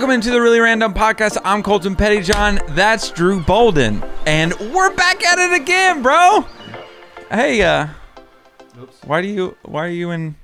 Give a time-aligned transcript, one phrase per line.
[0.00, 1.36] Welcome into the Really Random Podcast.
[1.44, 2.74] I'm Colton Pettyjohn.
[2.74, 4.02] That's Drew Bolden.
[4.24, 6.46] And we're back at it again, bro.
[7.30, 7.88] Hey, uh,
[9.04, 10.36] why do you, why are you in,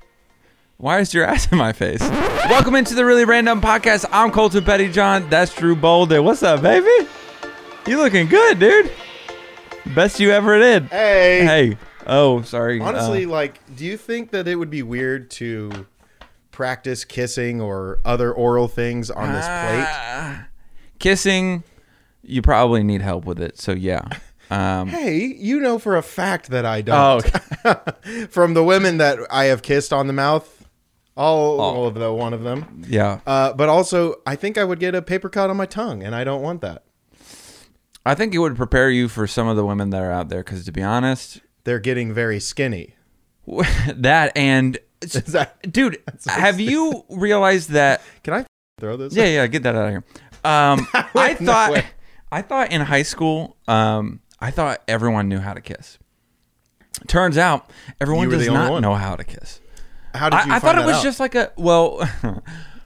[0.77, 2.03] why is your ass in my face?
[2.03, 4.04] Welcome into the Really Random Podcast.
[4.12, 5.30] I'm Colton Pettyjohn.
[5.30, 6.23] That's Drew Bolden.
[6.23, 7.09] What's up, baby?
[7.86, 8.93] You looking good, dude.
[9.95, 10.84] Best you ever did.
[10.88, 11.46] Hey.
[11.46, 11.79] Hey.
[12.07, 12.79] Oh, sorry.
[12.79, 15.86] Honestly, Uh, like, do you think that it would be weird to
[16.56, 19.86] practice kissing or other oral things on this plate?
[19.86, 20.46] ah,
[20.98, 21.62] kissing,
[22.22, 23.58] you probably need help with it.
[23.60, 24.02] So, yeah.
[24.48, 27.66] Um, Hey, you know for a fact that I oh, don't.
[27.66, 28.26] okay.
[28.30, 30.68] From the women that I have kissed on the mouth,
[31.16, 31.64] all, Oh.
[31.64, 32.84] all of the one of them.
[32.86, 33.18] yeah.
[33.27, 36.14] Uh, but also, I think I would get a paper cut on my tongue, and
[36.14, 36.84] I don't want that.
[38.06, 40.44] I think it would prepare you for some of the women that are out there
[40.44, 42.94] because, to be honest, They're getting very skinny.
[43.96, 48.02] that and that, dude, have you realized that?
[48.22, 48.47] can I
[48.80, 49.14] throw this?
[49.14, 50.05] Yeah, yeah, get that out of here.
[50.44, 51.84] Um, I thought, way.
[52.30, 55.98] I thought in high school, um, I thought everyone knew how to kiss.
[57.08, 58.83] Turns out, everyone does not one.
[58.83, 59.61] know how to kiss.
[60.14, 61.03] How did you I, I thought it was out?
[61.03, 61.98] just like a well,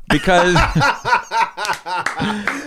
[0.08, 0.56] because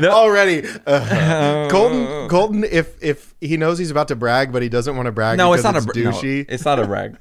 [0.04, 4.96] already uh, Colton Colton if if he knows he's about to brag but he doesn't
[4.96, 7.18] want to brag no, it's not a br- no, douchey it's not a brag.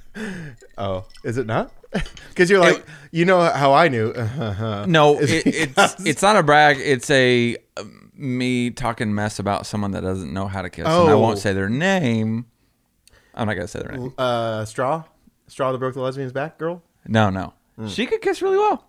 [0.79, 1.73] oh is it not
[2.31, 4.13] because you're like It- you know how I knew
[4.87, 6.79] No, it, it- it's it's not a brag.
[6.81, 10.95] It's a um, me talking mess about someone that doesn't know how to kiss, and
[10.95, 11.19] I Oh.
[11.19, 12.47] won't say their name.
[13.35, 14.13] I'm not gonna say their name.
[14.19, 15.05] uh straw
[15.49, 17.89] straw that broke the lesbian's back girl No, no, Hmm.
[17.89, 18.87] she could kiss really well.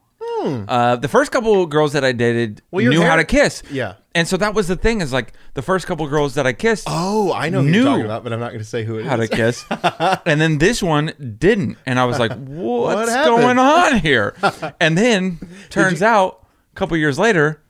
[0.67, 3.63] Uh, the first couple girls that I dated Well, knew how to kiss.
[3.71, 3.93] Yeah.
[4.13, 6.83] and so that was the thing is like the first couple girls that I kissed
[6.89, 8.97] oh I know who Knew you're talking about but I'm not going to say who
[8.99, 9.63] it is how to kiss,
[10.25, 14.35] and then this one didn't, and I was like, "What's happened?" going on here?"
[14.81, 17.61] And then turns out, a couple years later,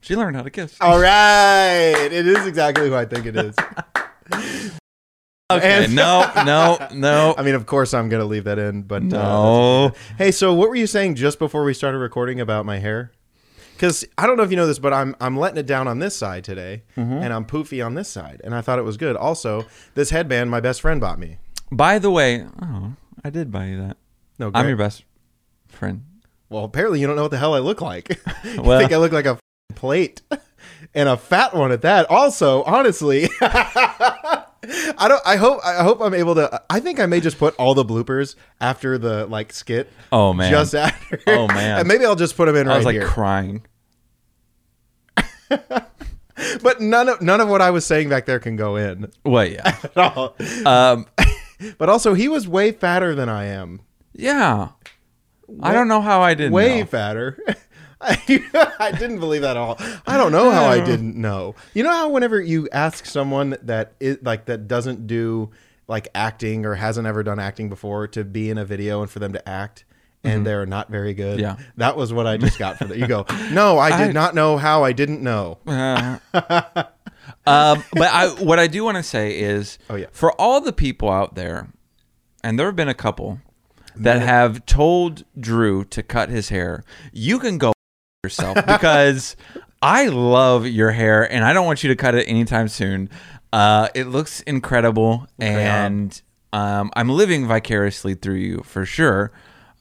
[0.00, 0.76] she learned how to kiss.
[0.80, 4.72] all right it is exactly who I think it is
[5.56, 8.82] Okay, And- no, no, no, I mean of course I'm going to leave that in
[8.82, 9.92] but uh, no.
[10.18, 13.12] Hey, so what were you saying just before we started recording about my hair?
[13.74, 15.98] Because I don't know if you know this, but I'm I'm letting it down on
[15.98, 17.14] this side today, Mm-hmm.
[17.14, 19.16] and I'm poofy on this side, and I thought it was good.
[19.16, 21.38] Also, this headband my best friend bought me.
[21.72, 22.92] By the way, oh,
[23.24, 23.96] I did buy you that.
[24.38, 25.02] No, I'm your best
[25.68, 26.04] friend.
[26.48, 28.08] well, apparently you don't know what the hell I look like.
[28.44, 29.38] you Well- think I look like a
[29.74, 30.22] plate,
[30.94, 32.08] and a fat one at that.
[32.08, 33.28] Also, honestly.
[34.64, 35.20] I don't.
[35.26, 35.58] I hope.
[35.64, 36.62] I hope I'm able to.
[36.70, 39.90] I think I may just put all the bloopers after the like skit.
[40.12, 40.50] Oh, man.
[40.52, 41.20] Just after.
[41.26, 41.80] Oh, man.
[41.80, 42.66] And maybe I'll just put them in.
[42.68, 43.06] I right was like here.
[43.06, 43.62] crying.
[46.62, 49.44] But none of none of what I was saying back there can go in Well,
[49.46, 50.34] yeah, at all.
[50.66, 51.06] um,
[51.78, 53.80] But also, he was way fatter than I am.
[54.12, 54.68] yeah.
[55.60, 56.52] I don't know how I didn't.
[56.52, 56.86] way know.
[56.86, 57.38] fatter.
[58.02, 59.76] I, I didn't believe that at all.
[60.06, 61.54] I don't know how I didn't know.
[61.74, 65.50] You know how whenever you ask someone that is like that doesn't do
[65.88, 69.18] like acting or hasn't ever done acting before to be in a video and for
[69.18, 69.84] them to act
[70.24, 71.40] and they're not very good.
[71.40, 71.60] Mm-hmm.
[71.60, 71.66] Yeah.
[71.78, 72.96] That was what I just got for that.
[72.96, 75.58] You go, no, I did I- not know how I didn't know.
[75.66, 76.18] Uh,
[77.46, 80.06] um, but I, what I do want to say is, Oh, yeah.
[80.12, 81.68] for all the people out there,
[82.44, 83.40] and there have been a couple
[83.96, 87.72] that have told Drew to cut his hair, you can go
[88.24, 89.34] yourself because
[89.82, 93.10] I love your hair and I don't want you to cut it anytime soon.
[93.52, 96.22] Uh, it looks incredible, and
[96.52, 99.32] um, I'm living vicariously through you for sure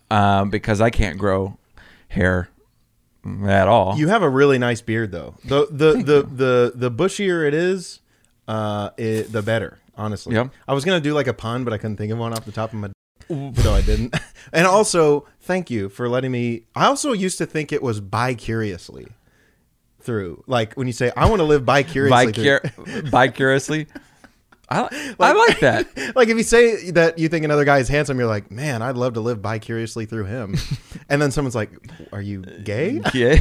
[0.09, 1.59] um, because I can't grow
[2.07, 2.50] hair
[3.46, 3.96] at all.
[3.96, 5.35] You have a really nice beard, though.
[5.46, 8.02] The the the, the the bushier it is,
[8.47, 9.78] uh, it, the better.
[9.96, 10.50] Honestly, Yep.
[10.68, 12.52] I was gonna do like a pun, but I couldn't think of one off the
[12.52, 12.90] top of my.
[13.55, 14.15] So I didn't.
[14.53, 16.63] And also, thank you for letting me.
[16.75, 19.07] I also used to think it was bi curiously
[20.01, 20.43] through.
[20.45, 23.87] Like when you say, "I want to live bi curiously." Vicur- vicariously.
[24.69, 25.87] I, I like that.
[26.16, 28.97] like if you say that you think another guy is handsome, you're like, "Man, I'd
[28.97, 30.57] love to live bi curiously through him."
[31.07, 31.72] and then someone's like,
[32.11, 33.39] "Are you gay?" Yeah.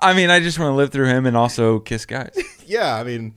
[0.00, 2.38] I mean, I just want to live through him and also kiss guys.
[2.64, 3.34] Yeah, I mean,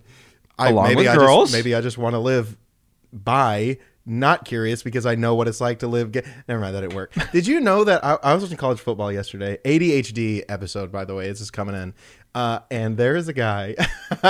[0.58, 1.52] I, Along maybe with I girls?
[1.52, 2.56] Just, maybe I just want to live
[3.12, 6.12] by not curious because I know what it's like to live.
[6.12, 7.14] Ga- Never mind, that didn't work.
[7.32, 9.58] Did you know that I, I was watching college football yesterday?
[9.66, 11.94] ADHD episode, by the way, this is coming in,
[12.34, 13.76] uh, and there is a guy.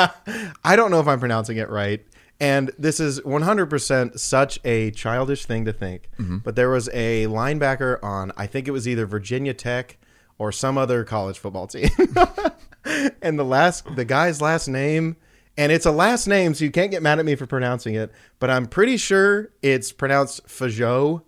[0.64, 2.06] I don't know if I'm pronouncing it right.
[2.42, 6.10] And this is 100% such a childish thing to think.
[6.44, 9.98] But there was a linebacker on, I think it was either Virginia Tech
[10.38, 11.90] or some other college football team.
[13.22, 15.18] and the last the guy's last name
[15.60, 18.12] and it's a last name so you can't get mad at me for pronouncing it
[18.40, 21.22] but i'm pretty sure it's pronounced Fajot,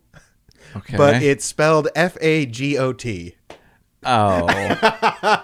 [0.76, 0.98] Okay.
[0.98, 3.36] but it's spelled f-a-g-o-t
[4.06, 4.48] oh.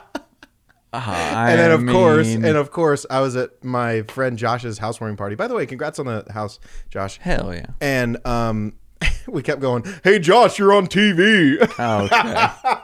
[0.94, 5.36] and then of course, and of course, I was at my friend Josh's housewarming party.
[5.36, 7.20] By the way, congrats on the house, Josh.
[7.22, 7.66] hell yeah.
[7.82, 8.74] And um,
[9.28, 9.84] we kept going.
[10.04, 11.62] Hey, Josh, you're on TV.
[11.78, 12.78] Okay.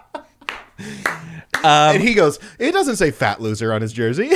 [1.64, 4.32] and he goes, "It doesn't say fat loser on his jersey."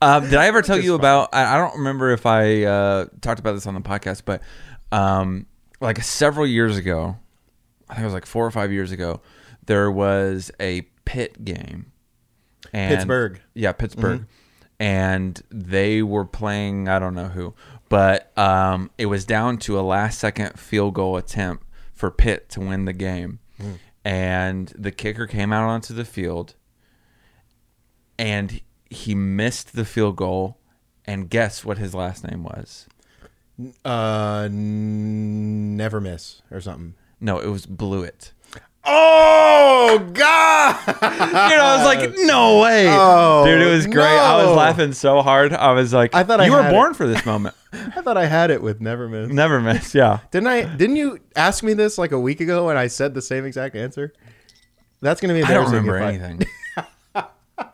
[0.00, 1.30] Um, did I ever tell you about?
[1.32, 4.42] I, I don't remember if I uh, talked about this on the podcast, but
[4.92, 5.46] um,
[5.80, 7.16] like several years ago,
[7.88, 9.20] I think it was like four or five years ago,
[9.64, 11.92] there was a pit game.
[12.72, 13.40] And, Pittsburgh.
[13.54, 14.26] Yeah, Pittsburgh.
[14.78, 17.54] And they were playing, I don't know who,
[17.88, 21.64] but um, it was down to a last second field goal attempt
[21.94, 23.38] for Pitt to win the game.
[24.04, 26.54] And the kicker came out onto the field
[28.18, 28.60] and
[28.90, 30.58] he missed the field goal.
[31.08, 32.86] And guess what his last name was?
[33.84, 36.94] uh, n- never miss or something.
[37.20, 38.32] No, it was Blewitt.
[38.88, 40.76] Oh God!
[40.86, 40.92] You
[41.56, 43.60] know, I was like, no way, Oh, dude.
[43.62, 44.04] It was great.
[44.04, 45.52] I was laughing so hard.
[45.52, 46.96] I was like, I thought I you were born it.
[46.96, 47.54] for this moment.
[47.72, 49.28] I thought I had it with never miss.
[49.30, 49.92] Never miss.
[49.94, 50.20] Yeah.
[50.30, 50.62] Didn't I?
[50.76, 53.74] Didn't you ask me this like a week ago and I said the same exact
[53.74, 54.12] answer?
[55.00, 55.86] That's gonna be I don't embarrassing.
[55.88, 56.48] remember if I- anything.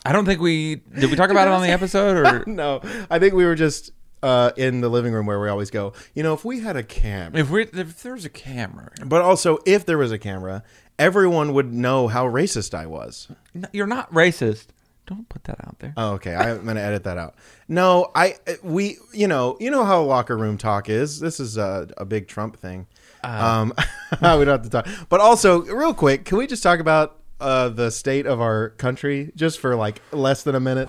[0.04, 1.10] I don't think we did.
[1.10, 4.52] We talk about it on the episode, or no, I think we were just uh,
[4.56, 5.92] in the living room where we always go.
[6.14, 9.58] You know, if we had a camera, if we if there's a camera, but also
[9.66, 10.62] if there was a camera,
[10.98, 13.28] everyone would know how racist I was.
[13.54, 14.66] No, you're not racist.
[15.06, 15.92] Don't put that out there.
[15.96, 17.34] Oh, okay, I'm gonna edit that out.
[17.68, 21.18] No, I we you know you know how locker room talk is.
[21.20, 22.86] This is a, a big Trump thing.
[23.24, 23.72] um,
[24.12, 24.88] we don't have to talk.
[25.08, 29.32] But also, real quick, can we just talk about uh, the state of our country
[29.34, 30.88] just for like less than a minute?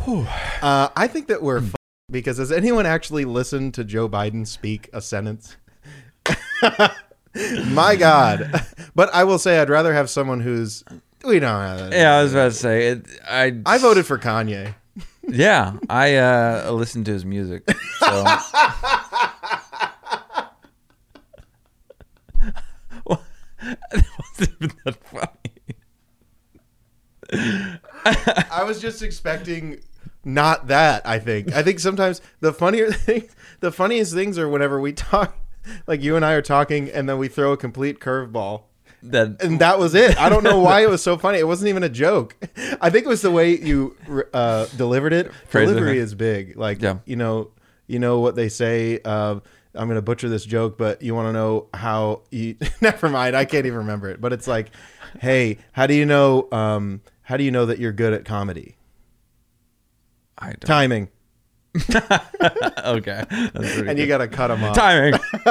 [0.62, 1.76] Uh, I think that we're f-
[2.12, 5.58] because has anyone actually listened to Joe Biden speak a sentence?
[7.66, 8.64] My God!
[8.96, 10.84] But I will say I'd rather have someone who's
[11.26, 11.92] we don't have that.
[11.94, 13.08] Yeah, I was about to say it.
[13.28, 14.76] I I voted for Kanye.
[15.28, 17.64] Yeah, I uh, listened to his music.
[18.00, 18.26] So.
[23.06, 23.24] Well,
[23.62, 25.53] that wasn't even that funny.
[28.06, 29.80] I was just expecting
[30.24, 31.06] not that.
[31.06, 31.54] I think.
[31.54, 35.36] I think sometimes the funnier thing, the funniest things are whenever we talk,
[35.88, 38.64] like you and I are talking, and then we throw a complete curveball,
[39.04, 40.18] That and that was it.
[40.18, 41.40] I don't know why it was so funny.
[41.40, 42.36] It wasn't even a joke.
[42.82, 43.96] I think it was the way you
[44.34, 45.32] uh, delivered it.
[45.52, 46.04] Delivery huh?
[46.04, 46.58] is big.
[46.58, 47.00] Like Yeah.
[47.06, 47.52] you know,
[47.88, 49.00] you know what they say.
[49.04, 49.40] Uh,
[49.76, 52.56] I'm gonna butcher this joke, but you want to know how you?
[52.82, 53.36] Never mind.
[53.36, 54.22] I can't even remember it.
[54.22, 54.70] But it's like,
[55.20, 56.48] hey, how do you know?
[56.52, 58.78] Um, how do you know that you're good at comedy?
[60.38, 60.62] I don't.
[60.62, 61.10] Timing.
[62.86, 64.76] okay, and you got to cut them off.
[64.76, 65.20] timing.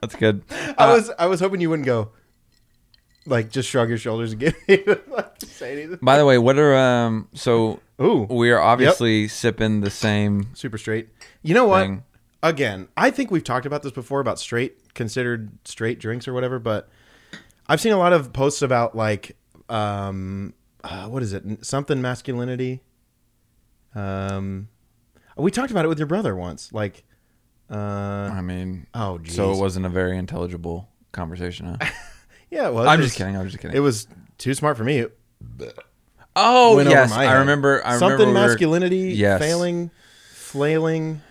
[0.00, 0.42] That's good.
[0.50, 2.10] I Uh, was I was hoping you wouldn't go
[3.26, 5.98] like just shrug your shoulders and give me like, say anything.
[6.00, 7.28] By the way, what are um?
[7.34, 11.08] So Ooh, we are obviously sipping the same super straight.
[11.42, 11.80] You know what?
[11.82, 12.04] thing.
[12.42, 16.58] Again, I think we've talked about this before about straight considered straight drinks or whatever,
[16.58, 16.88] but
[17.66, 19.36] I've seen a lot of posts about like
[19.68, 20.54] um
[20.90, 21.44] uh, what is it?
[21.64, 22.82] Something masculinity.
[23.94, 24.68] Um
[25.36, 26.72] we talked about it with your brother once.
[26.72, 27.04] Like
[27.70, 27.74] uh
[28.32, 29.34] I mean, oh geez.
[29.34, 31.66] so it wasn't a very intelligible conversation.
[31.80, 31.90] Huh?
[32.50, 32.86] yeah, it was.
[32.86, 33.36] I'm just kidding.
[33.36, 33.76] I'm just kidding.
[33.76, 34.06] It was
[34.38, 35.06] too smart for me.
[36.36, 37.82] oh went yes, I remember.
[37.84, 39.40] I Something remember we were- masculinity, Yes.
[39.40, 39.90] failing,
[40.32, 41.22] flailing.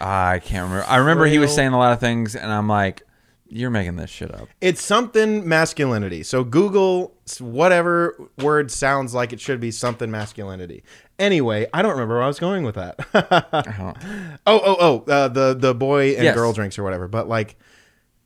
[0.00, 0.86] I can't remember.
[0.88, 3.02] I remember he was saying a lot of things, and I'm like,
[3.50, 6.22] "You're making this shit up." It's something masculinity.
[6.22, 10.82] So Google whatever word sounds like it should be something masculinity.
[11.18, 12.98] Anyway, I don't remember where I was going with that.
[14.46, 14.76] Oh, oh,
[15.06, 16.34] oh, uh, the the boy and Yes.
[16.34, 17.06] girl drinks or whatever.
[17.08, 17.56] But like,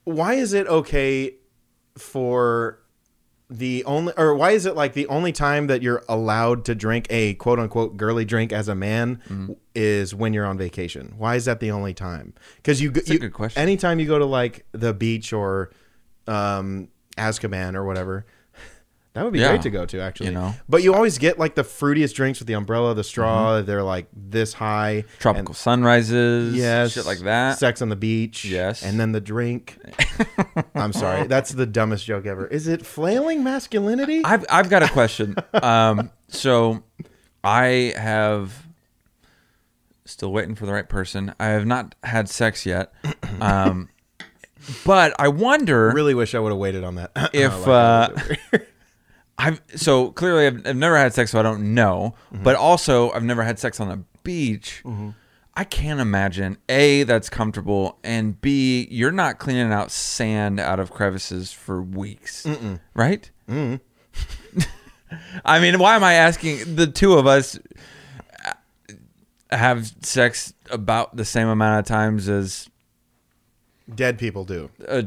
[0.05, 1.35] why is it okay
[1.99, 2.79] for
[3.57, 7.07] the only or why is it like the only time that you're allowed to drink
[7.11, 9.53] a quote unquote girly drink as a man Mm-hmm.
[9.75, 11.15] is when you're on vacation?
[11.17, 12.35] Why is that the only time?
[12.57, 13.63] Because you, a you good question.
[13.63, 15.71] anytime you go to like the beach or
[16.27, 18.27] um Azkaban or whatever.
[19.15, 19.51] That would be Yeah.
[19.51, 20.27] great to go to, actually.
[20.27, 20.55] You know.
[20.69, 23.53] but you always get like the fruitiest drinks with the umbrella, the straw.
[23.59, 23.67] Mm-hmm.
[23.67, 25.05] They're like this high.
[25.21, 26.93] Tropical sunrises, Yes.
[26.93, 27.59] shit like that.
[27.59, 28.45] Sex on the beach.
[28.45, 28.83] Yes.
[28.83, 29.79] And then the drink.
[30.75, 31.29] I'm sorry.
[31.29, 32.47] That's the dumbest joke ever.
[32.49, 34.23] Is it flailing masculinity?
[34.25, 35.37] I've I've got a question.
[35.63, 36.83] um, so
[37.45, 38.67] I have
[40.07, 41.35] still waiting for the right person.
[41.39, 42.93] I have not had sex yet.
[43.41, 43.91] Um,
[44.85, 47.13] but I wonder really wish I would have waited on that.
[47.33, 48.69] If, I like that over here.
[49.39, 52.15] I've so clearly I've, I've never had sex, so I don't know.
[52.33, 52.45] Mm-hmm.
[52.45, 54.83] But also I've never had sex on a beach.
[55.57, 60.91] I can't imagine a that's comfortable, and b you're not cleaning out sand out of
[60.91, 62.45] crevices for weeks,
[62.95, 63.31] right?
[65.45, 66.75] I mean, why am I asking?
[66.75, 67.59] The two of us
[69.51, 72.69] have sex about the same amount of times as
[73.95, 74.71] Dead people do.
[74.89, 75.03] uh,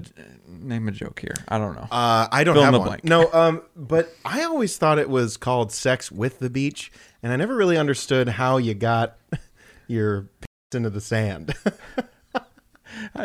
[0.48, 1.36] name a joke here.
[1.48, 1.88] I don't know.
[1.92, 2.84] Uh, I don't Fill have one.
[2.88, 3.04] blank.
[3.04, 7.36] No, um, but I always thought it was called sex with the beach, and I
[7.36, 9.18] never really understood how you got
[9.88, 11.54] your penis into the sand.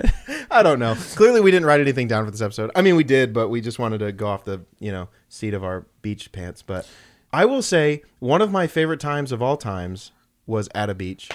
[0.50, 0.94] I don't know.
[1.14, 2.70] Clearly, we didn't write anything down for this episode.
[2.74, 5.54] I mean, we did, but we just wanted to go off the you know seat
[5.54, 6.62] of our beach pants.
[6.62, 6.88] But
[7.32, 10.12] I will say one of my favorite times of all times
[10.46, 11.30] was at a beach.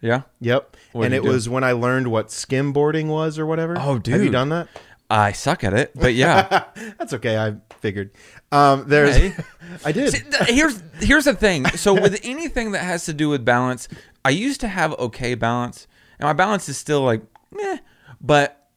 [0.00, 0.22] yeah.
[0.40, 1.30] Yep, What'd and it do?
[1.32, 3.76] was when I learned what skimboarding was or whatever.
[3.78, 4.14] Oh, dude.
[4.14, 4.68] have you done that?
[5.10, 6.64] I suck at it, but yeah.
[6.98, 7.36] That's okay.
[7.36, 8.10] I figured.
[8.50, 9.34] Um, there's, Hey.
[9.84, 10.12] I did.
[10.12, 11.66] See, th- here's here's the thing.
[11.70, 13.88] So with anything that has to do with balance,
[14.24, 15.86] I used to have okay balance,
[16.18, 17.78] and my balance is still like, meh,
[18.20, 18.68] but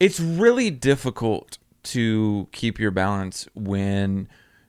[0.00, 4.28] it's really difficult to keep your balance when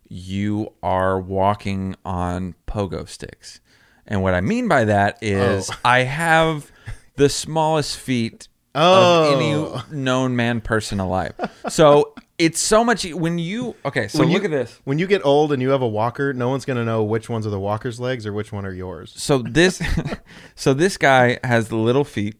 [0.10, 3.60] you are walking on pogo sticks.
[4.06, 5.76] And what I mean by that is Oh.
[5.84, 6.72] I have
[7.16, 9.34] the smallest feet Oh.
[9.34, 9.84] of any oh.
[9.92, 11.34] known man person alive.
[11.70, 14.80] So it's so much when you okay, so When look you- at this.
[14.84, 17.48] When you get old and you have a walker, no one's gonna know which ones
[17.48, 19.14] are the walker's legs or which one are yours.
[19.18, 19.82] so this
[20.56, 22.36] so this guy has the little feet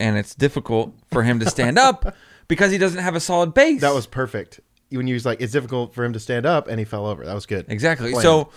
[0.00, 2.14] and it's difficult for him to stand up
[2.48, 4.60] because he doesn't have a solid base That was perfect.
[4.90, 7.22] When you was like, it's difficult for him to stand up, and he fell over.
[7.26, 7.66] That was good.
[7.68, 8.22] exactly Planned.
[8.22, 8.50] so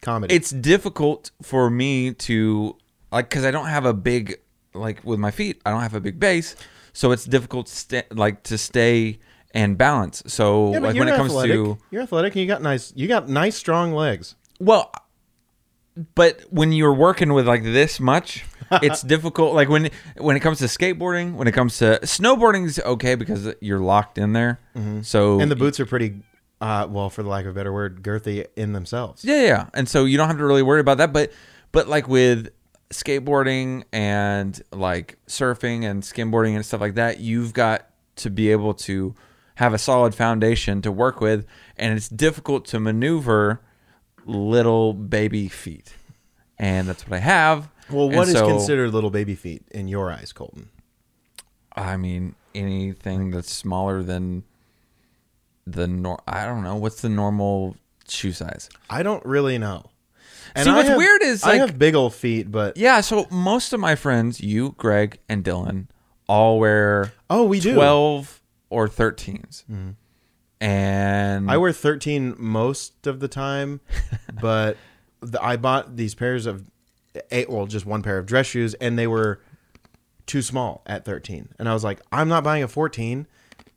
[0.00, 0.34] Comedy.
[0.34, 2.76] it's difficult for me to
[3.12, 4.38] like because i don't have a big
[4.78, 6.56] like with my feet i don't have a big base
[6.92, 9.18] so it's difficult to stay like to stay
[9.52, 11.54] and balance so yeah, but like you're when it comes athletic.
[11.54, 12.92] to you're athletic and you got nice.
[12.94, 14.34] You got nice strong legs.
[14.60, 14.92] Well,
[16.14, 18.44] but when you're working with like this much,
[18.82, 19.54] it's difficult.
[19.54, 23.54] Like when when it comes to skateboarding, when it comes to snowboarding, is okay because
[23.60, 24.60] you're locked in there.
[24.74, 25.40] So Mm-hmm.
[25.40, 26.20] And the boots are pretty,
[26.60, 29.24] uh, well, for the lack of a better word, girthy in themselves.
[29.24, 31.12] yeah, yeah, and so you don't have to really worry about that.
[31.12, 31.32] But
[31.72, 32.50] but like with
[32.90, 38.74] skateboarding and like surfing and skimboarding and stuff like that, you've got to be able
[38.74, 39.14] to
[39.56, 43.60] have a solid foundation to work with, and it's difficult to maneuver
[44.24, 45.94] little baby feet,
[46.58, 47.68] and that's what I have.
[47.90, 50.68] Well, And what is so, considered little baby feet in your eyes, Colton?
[51.74, 54.44] I mean, anything that's smaller than
[55.66, 57.76] the nor I don't know what's the normal
[58.08, 58.68] shoe size.
[58.88, 59.90] I don't really know.
[60.56, 63.26] See, I what's have- weird is, I like- have big old feet, but Yeah, so
[63.30, 65.86] most of my friends, you, Greg, and Dylan,
[66.28, 67.70] all wear oh, we do.
[67.70, 67.76] Mm-hmm.
[67.78, 69.64] twelve or 13s
[70.60, 73.80] and I wear 13 most of the time,
[74.40, 74.76] but
[75.20, 76.64] the, I bought these pairs of
[77.30, 79.40] eight, well, just one pair of dress shoes, and they were
[80.26, 81.50] too small at 13.
[81.58, 83.26] And I was like, I'm not buying a 14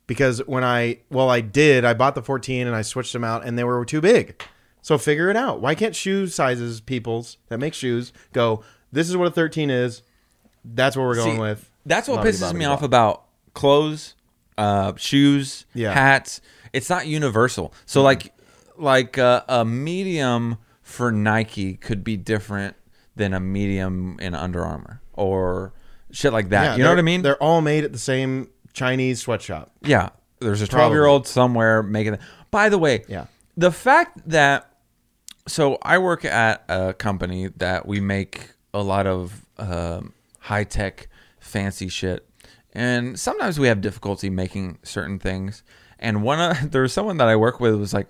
[0.06, 3.46] because when I, well, I did, I bought the 14 and I switched them out
[3.46, 4.42] and they were too big.
[4.82, 5.60] So figure it out.
[5.60, 10.02] Why can't shoe sizes, peoples that make shoes, go, this is what a 13 is.
[10.64, 11.70] That's what we're going See, with.
[11.86, 13.24] That's what Blah, pisses blah, me blah, off about
[13.54, 14.14] clothes,
[14.58, 15.92] uh, shoes, Yeah.
[15.94, 16.40] hats.
[16.72, 17.72] It's not universal.
[17.86, 18.04] So Mm-hmm.
[18.04, 18.32] like
[18.78, 22.74] like uh, a medium for Nike could be different
[23.14, 25.72] than a medium in Under Armour or
[26.10, 26.64] shit like that.
[26.64, 27.22] Yeah, you know what I mean?
[27.22, 29.70] They're all made at the same Chinese sweatshop.
[29.82, 30.08] Yeah.
[30.40, 32.20] There's a 12 year old somewhere making it.
[32.50, 33.26] By the way, Yeah.
[33.56, 34.71] the fact that
[35.46, 41.08] so I work at a company that we make a lot of um, high tech,
[41.40, 42.28] fancy shit,
[42.72, 45.62] and sometimes we have difficulty making certain things.
[45.98, 48.08] And one of there was someone that I work with was like,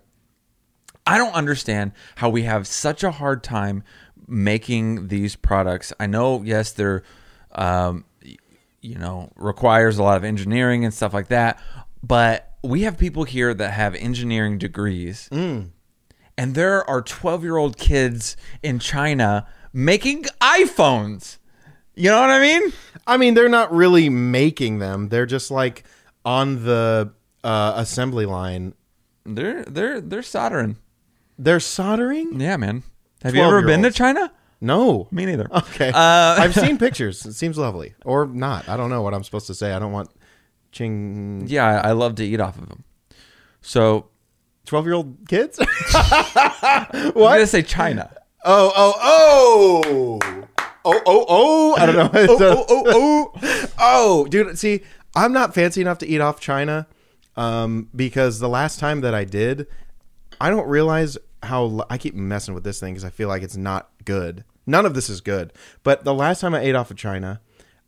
[1.07, 3.83] I don't understand how we have such a hard time
[4.29, 5.93] making these products.
[5.99, 7.03] I know, yes, they're,
[7.53, 8.05] um,
[8.81, 11.61] you know, requires a lot of engineering and stuff like that,
[12.03, 15.29] but we have people here that have engineering degrees,
[16.43, 21.39] and there are twelve-year-old kids in China making iPhones.
[21.95, 22.73] You know what I mean?
[23.07, 25.09] I mean, they're not really making them.
[25.09, 25.85] They're just like
[26.25, 27.13] on the
[27.45, 28.75] uh, assembly line.
[29.25, 30.79] They're they're they're soldering.
[31.39, 32.41] They're soldering?
[32.41, 32.83] Yeah, man.
[33.23, 34.33] Have you ever been to China?
[34.61, 35.07] No.
[35.13, 35.47] Me neither.
[35.53, 35.91] Okay.
[35.91, 37.25] Uh, I've seen pictures.
[37.25, 37.95] It seems lovely.
[38.05, 38.69] Or not.
[38.69, 39.75] I don't know what I'm supposed to say.
[39.75, 40.11] I don't want
[40.73, 42.83] ching Yeah, I love to eat off of them.
[43.61, 44.09] So
[44.67, 45.59] 12 year old kids?
[45.95, 48.11] I'm gonna say China.
[48.45, 50.43] oh, oh, oh.
[50.85, 51.77] Oh, oh, oh.
[51.79, 52.11] I don't know.
[52.13, 53.69] oh, oh, oh.
[53.79, 54.81] Oh, dude, see,
[55.15, 56.87] I'm not fancy enough to eat off China
[57.37, 59.67] um, because the last time that I did,
[60.41, 63.43] I don't realize how l- I keep messing with this thing because I feel like
[63.43, 64.45] it's not good.
[64.67, 65.53] None of this is good.
[65.83, 67.41] But the last time I ate off of China,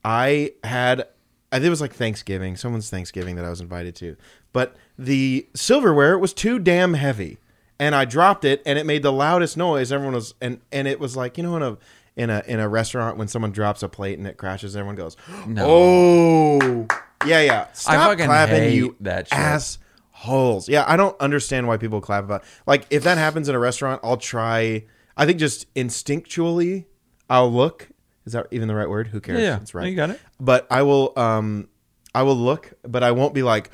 [0.04, 1.06] I had,
[1.54, 4.16] I think it was like Thanksgiving, someone's Thanksgiving that I was invited to.
[4.52, 7.38] But the silverware was too damn heavy.
[7.78, 9.90] and I dropped it, and it made the loudest noise.
[9.92, 11.78] Everyone was and and it was like you know in a
[12.16, 15.16] in a in a restaurant when someone drops a plate and it crashes, everyone goes,
[15.58, 16.86] "Oh,
[17.26, 19.38] yeah, yeah." Stop clapping, you that shit.
[19.38, 20.68] assholes.
[20.68, 22.44] Yeah, I don't understand why people clap about.
[22.66, 24.84] Like if that happens in a restaurant, I'll try.
[25.16, 26.84] I think just instinctually,
[27.30, 27.88] I'll look.
[28.26, 29.08] Is that even the right word?
[29.08, 29.40] Who cares?
[29.40, 29.86] Yeah, it's right.
[29.88, 30.20] you got it.
[30.40, 31.12] But I will.
[31.16, 31.68] Um,
[32.14, 33.70] I will look, but I won't be like,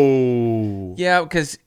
[0.00, 1.58] "Oh, Yeah, because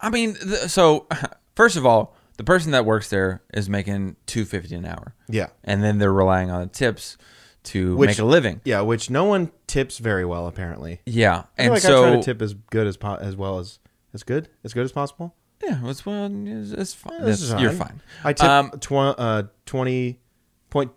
[0.00, 1.06] I mean, th- so
[1.56, 5.48] first of all, the person that works there is making two fifty an hour, yeah."
[5.64, 7.16] and then they're relying on the tips
[7.64, 8.60] to Which- make a living.
[8.64, 11.00] Yeah, which no one tips very well apparently.
[11.04, 13.78] Yeah, and like so I try to tip as good as po- as well as
[14.14, 15.34] as good as good as possible.
[15.62, 17.22] yeah, it's well, it's, it's fine.
[17.24, 18.00] This That's- is you're fine.
[18.24, 20.20] I tip Um, tw- uh, twenty
[20.70, 20.92] point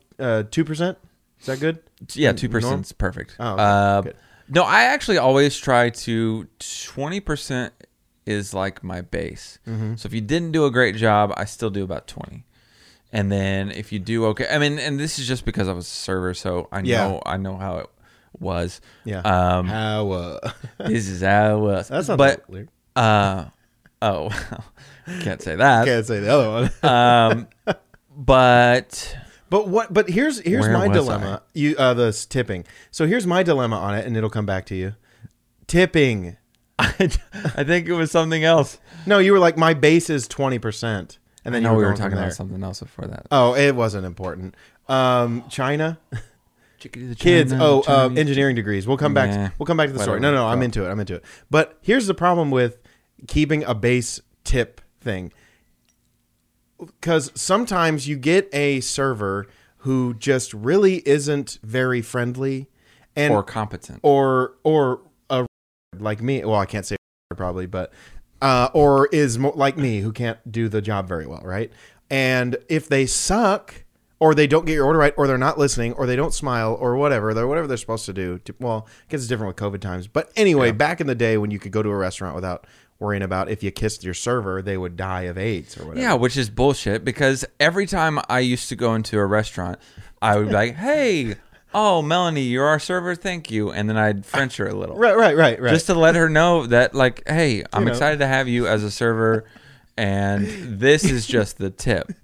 [0.51, 0.98] two percent.
[1.39, 1.79] Is that good?
[2.13, 2.62] Yeah, two Norm?
[2.62, 3.36] percent is perfect.
[3.39, 3.62] Oh, okay,
[4.10, 4.13] Uh,
[4.50, 6.48] no, I actually always try to
[6.86, 7.74] twenty percent
[8.25, 9.60] is like my base.
[9.67, 9.96] Mm-hmm.
[9.96, 12.46] So if you didn't do a great job, I still do about twenty.
[13.12, 15.86] And then if you do okay, I mean, and this is just because I was
[15.86, 17.20] a server, so I know Yeah.
[17.25, 17.88] I know how it
[18.39, 18.82] was.
[19.03, 19.20] Yeah.
[19.20, 20.10] Um, How?
[20.12, 21.88] Uh, this is how it was.
[21.89, 22.43] that's not but
[22.96, 23.46] uh,
[24.01, 24.29] oh,
[25.22, 25.86] can't say that.
[25.86, 26.91] Can't say the other one.
[26.91, 27.48] Um,
[28.17, 29.15] but
[29.53, 29.93] But what?
[29.93, 31.43] But here's here's Where my was dilemma.
[31.53, 32.65] You uh, the tipping.
[32.89, 34.95] So here's my dilemma on it, and it'll come back to you.
[35.67, 36.38] Tipping.
[36.79, 37.12] I,
[37.55, 38.79] I think it was something else.
[39.05, 41.91] No, you were like my base is twenty percent, and then No, you were, we
[41.91, 43.27] were talking about something else before that.
[43.29, 44.55] Oh, it wasn't important.
[44.89, 46.00] Um, China
[46.79, 47.53] Chickadee the kids.
[47.53, 48.88] Oh, uh, engineering degrees.
[48.88, 49.29] We'll come back.
[49.29, 50.19] Nah, we'll come back to the story.
[50.19, 50.48] No, no, no.
[50.48, 50.89] I'm into it.
[50.89, 51.24] I'm into it.
[51.51, 52.79] But here's the problem with
[53.27, 55.31] keeping a base tip thing.
[56.85, 59.47] Because sometimes you get a server
[59.77, 62.69] who just really isn't very friendly,
[63.15, 63.99] and or competent.
[64.01, 65.45] or or a
[65.99, 66.43] like me.
[66.43, 66.96] Well, I can't say
[67.35, 67.91] probably, but
[68.41, 71.72] uh, or is mo- like me who can't do the job very well, right?
[72.09, 73.85] And if they suck,
[74.19, 76.77] or they don't get your order right, or they're not listening, or they don't smile,
[76.79, 78.39] or whatever, they're whatever they're supposed to do.
[78.39, 81.37] To, well, I guess it's different with COVID times, but anyway, back in the day
[81.37, 82.67] when you could go to a restaurant without
[83.03, 86.01] worrying about if you kissed your server, they would die of AIDS or whatever.
[86.01, 89.77] Yeah, which is bullshit because every time I used to go into a restaurant,
[90.22, 91.35] I would be like, "Hey,
[91.74, 95.16] oh Melanie, you're our server, thank you," and then I'd French her a little, Right,
[95.16, 95.72] right, right, right.
[95.72, 97.92] just to let her know that, like, "Hey, I'm know.
[97.92, 99.46] excited to have you as a server,
[99.98, 100.48] and
[100.79, 102.11] this is just the tip."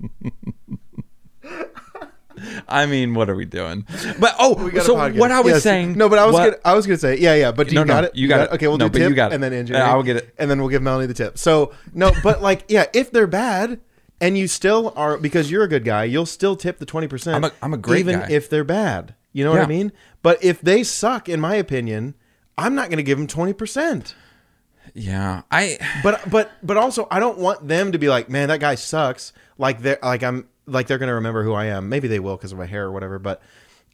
[2.69, 3.85] I mean, what are we doing?
[4.19, 5.17] But oh, got so podcast.
[5.17, 5.63] what I was Yes.
[5.63, 5.97] saying?
[5.97, 7.51] No, but I was what- gonna, I was gonna say, yeah, yeah.
[7.51, 8.15] But No, you got no, it.
[8.15, 8.51] you got it.
[8.53, 9.35] Okay, we'll No, do but you got it.
[9.35, 9.87] and then engineering.
[9.87, 10.33] Yeah, I'll get it.
[10.37, 11.37] and then we'll give Melanie the tip.
[11.37, 13.79] So no, but like, yeah, if they're bad
[14.19, 17.35] and you still are because you're a good guy, you'll still tip the twenty percent.
[17.37, 18.27] I'm a- I'm a great even guy.
[18.31, 19.13] if they're bad.
[19.33, 19.91] You know what I mean?
[20.23, 22.15] But if they suck, in my opinion,
[22.57, 24.15] I'm not gonna give them twenty percent.
[24.93, 28.59] Yeah, I But but but also, I don't want them to be like, man, that
[28.59, 29.33] guy sucks.
[29.57, 31.89] Like they're like I'm like they're gonna remember who I am.
[31.89, 33.17] Maybe they will because of my hair or whatever.
[33.19, 33.41] But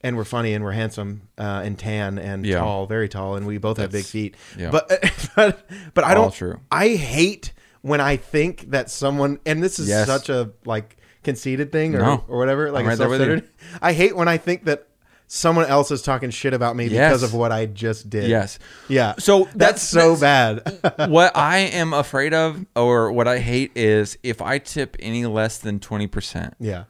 [0.01, 2.59] and we're funny and we're handsome uh, and tan and Yeah.
[2.59, 4.36] tall, very tall, and we both have big feet.
[4.57, 4.69] yeah.
[4.71, 4.89] But
[5.36, 6.33] but but I All don't.
[6.33, 6.59] true.
[6.71, 10.07] I hate when I think that someone and this is Yes.
[10.07, 12.23] such a like conceited thing or, No.
[12.27, 13.41] or whatever, like right there with you.
[13.81, 14.88] I hate when I think that
[15.36, 17.10] someone else is talking shit about me Yes.
[17.12, 18.30] because of what I just did.
[18.30, 18.60] yes.
[18.88, 19.15] Yeah.
[19.17, 21.10] So that's, that's- so that's- bad.
[21.10, 25.58] what I am afraid of, or what I hate, is if I tip any less
[25.58, 26.84] than twenty percent, yeah.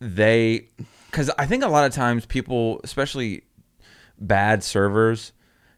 [0.00, 0.68] they,
[1.10, 3.42] because I think a lot of times people, especially
[4.18, 5.32] bad servers,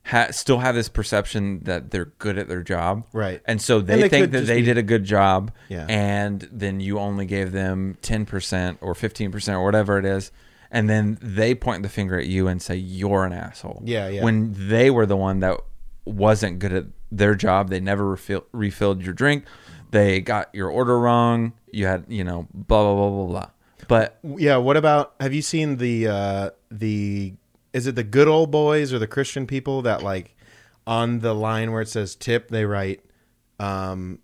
[0.07, 3.41] ha- still have this perception that they're good at their job, Right.
[3.47, 5.87] And so they, And they think that they be- did a good job, Yeah.
[5.89, 10.31] and then you only gave them ten percent or fifteen percent or whatever it is.
[10.75, 13.83] And then they point the finger at you and say you're an asshole.
[13.85, 14.25] Yeah, yeah.
[14.25, 15.61] When they were the one that
[16.05, 19.45] wasn't good at their job, they never refill, refilled your drink.
[19.93, 21.53] They got your order wrong.
[21.71, 23.51] You had, you know, blah blah blah blah blah.
[23.87, 27.35] But Yeah, what about have you seen the uh the
[27.73, 30.37] is it the good old boys or the Christian people that like
[30.89, 33.05] on the line where it says tip they write
[33.61, 34.19] um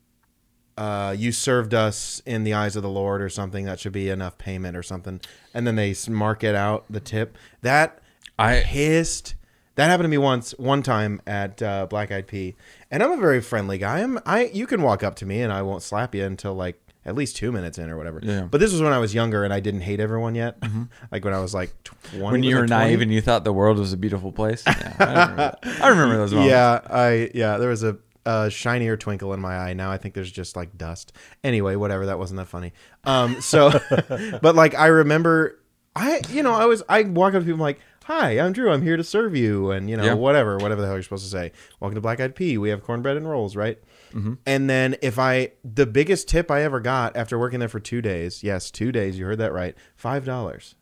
[0.80, 4.08] uh you served us in the eyes of the Lord or something that should be
[4.08, 5.20] enough payment or something
[5.54, 7.36] and then they mark it out the tip.
[7.62, 8.00] That
[8.38, 9.34] I- hissed.
[9.74, 12.56] that happened to me once one time at uh, Black Eyed Pea.
[12.90, 14.00] And I'm a very friendly guy.
[14.00, 16.76] I'm I you can walk up to me and I won't slap you until like
[17.06, 18.20] at least 2 minutes in or whatever.
[18.22, 18.46] Yeah.
[18.50, 20.56] But this was when I was younger and I didn't hate everyone yet.
[21.12, 21.72] like when I was like
[22.04, 22.22] 20.
[22.24, 22.70] when you were 20?
[22.70, 25.56] naive and you thought the world was a beautiful place, yeah, I remember.
[25.84, 26.50] I remember those moments.
[26.50, 29.72] Yeah, I yeah, there was a, a shinier twinkle in my eye.
[29.72, 31.12] Now I think there's just like dust.
[31.44, 32.72] Anyway, whatever, that wasn't that funny.
[33.04, 33.70] Um so
[34.42, 35.58] but like I remember
[35.96, 38.70] I you know, I was I walk up to people like "Hi, I'm Drew.
[38.70, 40.14] I'm here to serve you," and you know Yeah.
[40.14, 41.50] whatever, whatever the hell you're supposed to say.
[41.80, 42.58] Welcome to Black Eyed Pea.
[42.58, 43.76] We have cornbread and rolls, right?
[44.12, 44.34] Mm-hmm.
[44.46, 48.00] And then if I the biggest tip I ever got after working there for two
[48.00, 50.76] days, yes, two days, you heard that right, five dollars.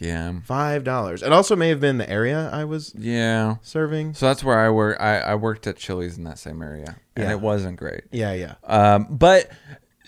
[0.00, 0.34] Yeah.
[0.44, 1.22] Five dollars.
[1.22, 3.56] It also may have been the area I was Yeah.
[3.62, 4.14] serving.
[4.14, 5.00] So that's where I work.
[5.00, 7.32] I, I worked at Chili's in that same area, and Yeah.
[7.32, 8.02] it wasn't great.
[8.12, 8.54] Yeah, yeah.
[8.64, 9.50] Um, but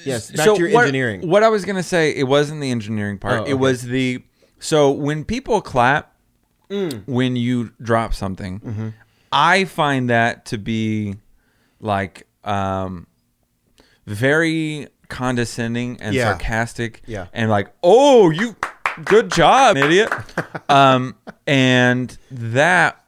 [0.05, 1.29] Yes, back to your what, engineering.
[1.29, 3.35] What I was gonna say, it wasn't the engineering part.
[3.41, 3.51] Oh, okay.
[3.51, 4.23] It was the
[4.59, 6.15] so when people clap
[6.71, 7.03] Mm.
[7.07, 8.89] when you drop something, Mm-hmm.
[9.33, 11.17] I find that to be
[11.81, 13.07] like um,
[14.07, 16.31] very condescending and Yeah.
[16.31, 17.03] sarcastic.
[17.07, 17.27] Yeah.
[17.33, 18.55] and like, oh, you,
[19.05, 20.13] good job, idiot.
[20.69, 23.05] um, and that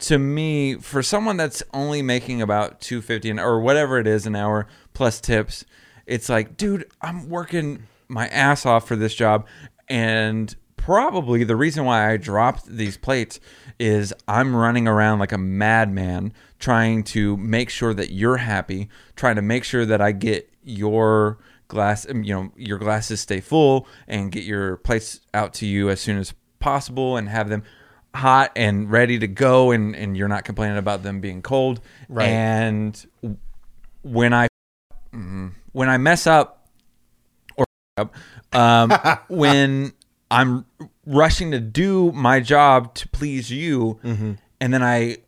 [0.00, 4.36] to me for someone that's only making about 250 an or whatever it is an
[4.36, 5.64] hour plus tips
[6.06, 9.46] it's like dude i'm working my ass off for this job
[9.88, 13.40] and probably the reason why i dropped these plates
[13.80, 19.34] is i'm running around like a madman trying to make sure that you're happy trying
[19.36, 21.38] to make sure that i get your
[21.68, 25.90] glass um, you know your glasses stay full and get your plates out to you
[25.90, 27.62] as soon as possible and have them
[28.14, 31.80] hot and ready to go and, and you're not complaining about them being cold.
[32.08, 32.28] Right.
[32.28, 33.06] and
[34.02, 34.48] when i
[35.12, 36.68] mm, when i mess up
[37.56, 37.64] or
[37.98, 38.14] up
[38.52, 38.92] um,
[39.28, 39.92] when
[40.30, 40.64] i'm
[41.04, 43.98] rushing to do my job to please you
[44.60, 45.18] and then i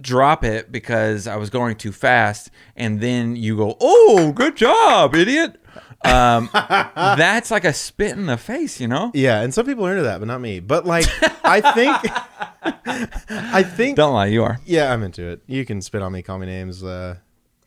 [0.00, 5.14] drop it because i was going too fast and then you go oh good job
[5.14, 5.61] idiot
[6.04, 9.90] um, that's like a spit in the face you know Yeah, and some people are
[9.92, 10.60] into that, but not me.
[10.60, 11.06] But like,
[11.44, 11.96] I think,
[13.30, 15.42] I think, don't lie you are yeah, I'm into it.
[15.46, 17.16] You can spit on me, call me names, uh,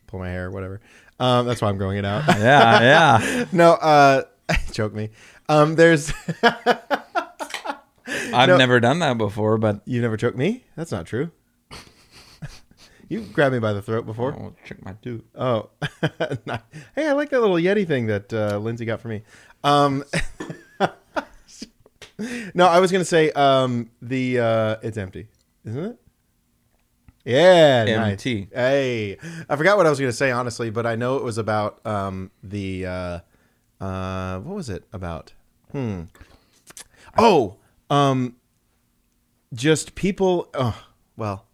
[0.06, 0.80] pull my hair, whatever.
[1.18, 2.24] Um, that's why I'm growing it out.
[2.38, 2.80] yeah
[3.20, 4.22] yeah no, uh,
[4.72, 5.10] choke me.
[5.48, 6.12] Um, there's
[8.32, 8.56] I've No.
[8.56, 10.64] never done that before, but you never choked me.
[10.76, 11.30] That's not true.
[13.08, 14.32] You grabbed me by the throat before.
[14.32, 15.24] I'll check my dude.
[15.34, 15.70] Oh,
[16.94, 19.22] hey, I like that little Yeti thing that uh, Lindsay got for me.
[19.62, 20.04] Um,
[22.54, 25.28] no, I was gonna say um, the uh, it's empty,
[25.64, 25.98] isn't it?
[27.24, 28.22] Yeah, nice.
[28.22, 31.84] Hey, I forgot what I was gonna say honestly, but I know it was about
[31.86, 33.20] um, the uh,
[33.80, 35.32] uh, what was it about?
[35.72, 36.02] Hmm.
[37.18, 37.56] Oh,
[37.90, 38.36] um,
[39.52, 40.48] just people.
[40.54, 40.84] Oh,
[41.16, 41.45] well.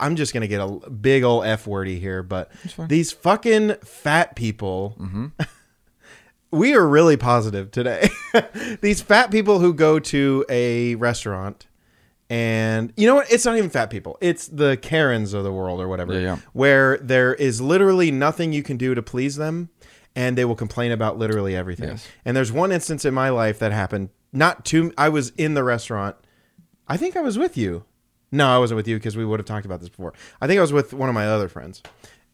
[0.00, 2.50] I'm just gonna get a big old f wordy here, but
[2.88, 4.96] these fucking fat people.
[6.50, 8.08] we are really positive today.
[8.80, 11.66] these fat people who go to a restaurant,
[12.30, 13.30] and you know what?
[13.30, 14.16] It's not even fat people.
[14.20, 16.36] It's the Karens of the world or whatever, Yeah, yeah.
[16.52, 19.68] where there is literally nothing you can do to please them,
[20.16, 21.90] and they will complain about literally everything.
[21.90, 22.06] Yes.
[22.24, 24.10] And there's one instance in my life that happened.
[24.32, 24.92] Not too.
[24.98, 26.16] I was in the restaurant.
[26.86, 27.84] I think I was with you.
[28.30, 30.12] No, I wasn't with you because we would have talked about this before.
[30.40, 31.82] I think I was with one of my other friends.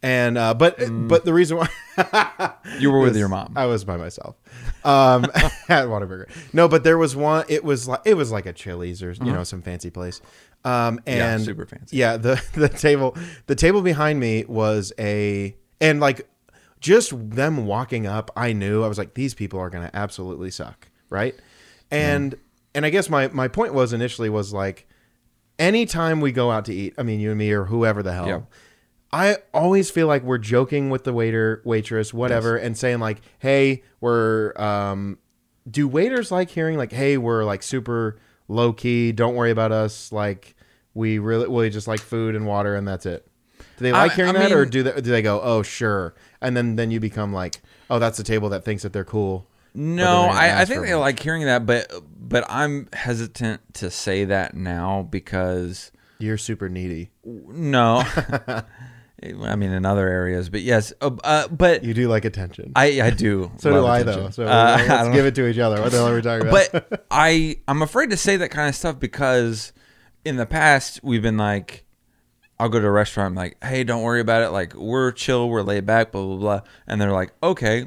[0.03, 0.77] And uh, but
[1.09, 1.69] but the reason why
[2.79, 3.55] You were with was- your mom.
[3.57, 4.37] I was by myself
[4.85, 5.25] um,
[5.69, 6.29] at Whataburger.
[6.53, 7.47] No, but there was one.
[7.49, 10.21] It was like it was like a Chili's or you know some fancy place.
[10.63, 10.99] Um, Uh-huh.
[11.07, 11.97] Yeah, and super fancy.
[11.97, 16.29] Yeah, the the table the table behind me was a and like
[16.81, 18.31] just them walking up.
[18.37, 21.35] I knew I was like these people are gonna absolutely suck, right?
[21.91, 22.35] And
[22.75, 24.87] and I guess my my point was initially was like
[25.59, 28.27] anytime we go out to eat, I mean you and me or whoever the hell.
[28.29, 28.41] Yeah.
[29.13, 33.85] I always feel like we're joking with the waiter, waitress, whatever, and saying like, "Hey,
[34.01, 35.19] we're um,
[35.71, 39.13] do waiters like hearing like, "Hey, we're like super low key.
[39.13, 40.11] Don't worry about us.
[40.11, 40.57] Like,
[40.95, 43.25] we really, we just like food and water, and that's it."
[43.79, 46.15] Do they I- like hearing I that, or do they do they go, "Oh, sure,"
[46.41, 49.47] and then then you become like, "Oh, that's the table that thinks that they're cool."
[49.75, 54.55] No, I, I think they like hearing that, but but I'm hesitant to say that
[54.55, 57.11] now because You're super needy.
[57.25, 58.03] no,
[59.43, 62.73] I mean in other areas, but yes, uh, uh, but You do like attention.
[62.77, 63.51] I I do.
[63.59, 64.25] so do I attention.
[64.25, 64.31] though.
[64.31, 65.81] So Uh, let's give it to each other.
[65.81, 66.71] What the hell are we talking about?
[66.73, 69.73] but I I'm afraid to say that kind of stuff because
[70.25, 71.85] in the past we've been like
[72.61, 75.49] I'll go to a restaurant I'm like hey don't worry about it like we're chill
[75.49, 77.87] we're laid back blah blah blah and they're like okay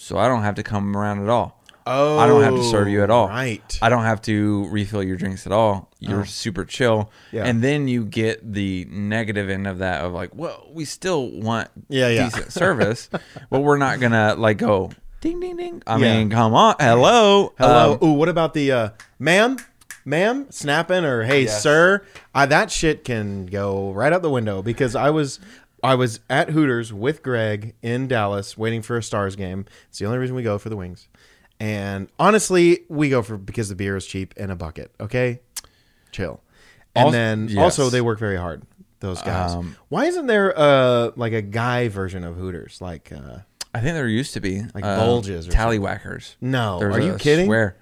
[0.00, 2.88] so I don't have to come around at all oh, I don't have to serve
[2.88, 3.78] you at all Right.
[3.82, 7.14] I don't have to refill your drinks at all you're super chill Oh.
[7.32, 7.44] Yeah.
[7.44, 11.68] and then you get the negative end of that of like well we still want
[11.88, 12.24] Yeah, yeah.
[12.24, 13.08] decent service
[13.50, 16.16] but we're not gonna like go ding ding ding I Yeah.
[16.18, 17.92] mean come on hello Hello.
[17.94, 19.58] Um, Ooh, what about the uh, ma'am,
[20.04, 21.62] ma'am, snapping or hey, Yes.
[21.62, 22.02] sir?
[22.34, 25.38] Uh, that shit can go right out the window because I was.
[25.82, 29.64] I was at Hooters with Greg in Dallas waiting for a Stars game.
[29.88, 31.08] It's the only reason we go for the wings.
[31.58, 34.90] And honestly, we go for because the beer is cheap and a bucket.
[35.00, 35.40] Okay,
[36.12, 36.40] chill.
[36.94, 37.58] And Al- then yes.
[37.58, 38.62] also they work very hard.
[39.00, 39.52] Those guys.
[39.52, 42.80] Um, Why isn't there uh like a guy version of Hooters?
[42.80, 43.38] Like uh
[43.74, 46.36] I think there used to be Like uh, bulges or tallywackers.
[46.40, 47.46] no, There's are you kidding?
[47.46, 47.76] Swear.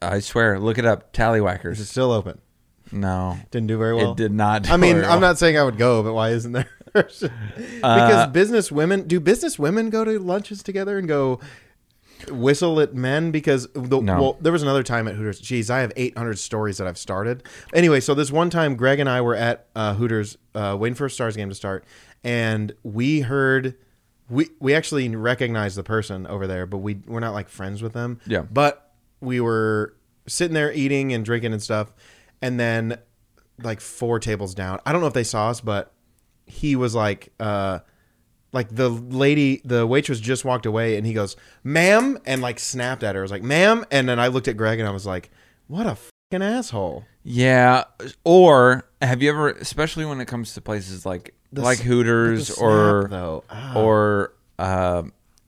[0.00, 0.58] I swear.
[0.60, 1.04] Look it up.
[1.14, 1.80] Is Tallywackers.
[1.80, 2.38] it still open?
[2.92, 4.12] No, Didn't do very well.
[4.12, 4.70] it did not.
[4.70, 5.20] I mean, I'm well.
[5.20, 6.68] not saying I would go, but why isn't there?
[6.94, 7.30] because
[7.82, 11.40] Uh, business women do business women go to lunches together and go
[12.30, 14.20] whistle at men because the, No.
[14.22, 15.40] well, there was another time at Hooters.
[15.40, 17.42] Geez, I have 800 stories that I've started.
[17.74, 21.06] Anyway, so this one time, Greg and I were at uh, Hooters uh, waiting for
[21.06, 21.84] a Stars game to start,
[22.22, 23.74] and we heard.
[24.30, 27.92] We, we actually recognized the person over there, but we we're not like friends with
[27.92, 28.20] them.
[28.26, 28.40] Yeah.
[28.50, 29.94] But we were
[30.26, 31.92] sitting there eating and drinking and stuff,
[32.40, 32.96] and then
[33.62, 34.80] like four tables down.
[34.86, 35.92] I don't know if they saw us, but
[36.46, 37.80] he was like, uh,
[38.52, 43.02] like the lady, the waitress just walked away, and he goes, "Ma'am," and like snapped
[43.02, 43.20] at her.
[43.20, 45.30] I was like, "Ma'am," and then I looked at Greg and I was like,
[45.66, 47.84] "What a fucking asshole." Yeah.
[48.24, 52.62] Or have you ever, especially when it comes to places like The like Hooters snap,
[52.62, 53.78] or though, Ah.
[53.78, 55.02] or uh,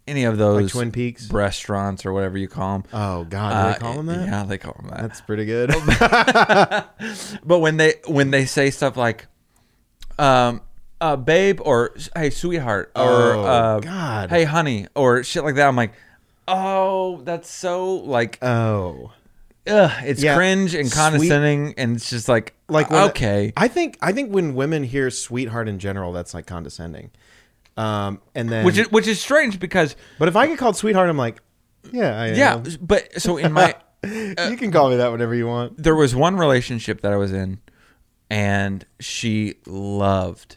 [0.08, 1.30] any of those like Twin Peaks.
[1.30, 2.84] restaurants or whatever you call them.
[2.92, 4.26] Oh God, do they call them that?
[4.26, 5.02] Yeah, they call them that.
[5.02, 5.70] That's pretty good.
[7.44, 9.26] But when they when they say stuff like,
[10.18, 10.62] um,
[11.00, 14.30] uh, babe, or hey, sweetheart, or Oh, uh, God.
[14.30, 15.92] hey, honey, or shit like that, I'm like,
[16.48, 19.12] oh, that's so like, oh,
[19.66, 23.98] ugh, it's Yeah, cringe and sweet- condescending, and it's just like, like okay, I think
[24.00, 27.10] I think when women hear "sweetheart" in general, that's like condescending.
[27.76, 31.10] Um, and then which is which is strange because but if I get called sweetheart,
[31.10, 31.42] I'm like,
[31.92, 32.64] yeah, I yeah, am.
[32.80, 35.82] but so in my you can call me that whenever you want.
[35.82, 37.60] there was one relationship that I was in,
[38.30, 40.56] and she loved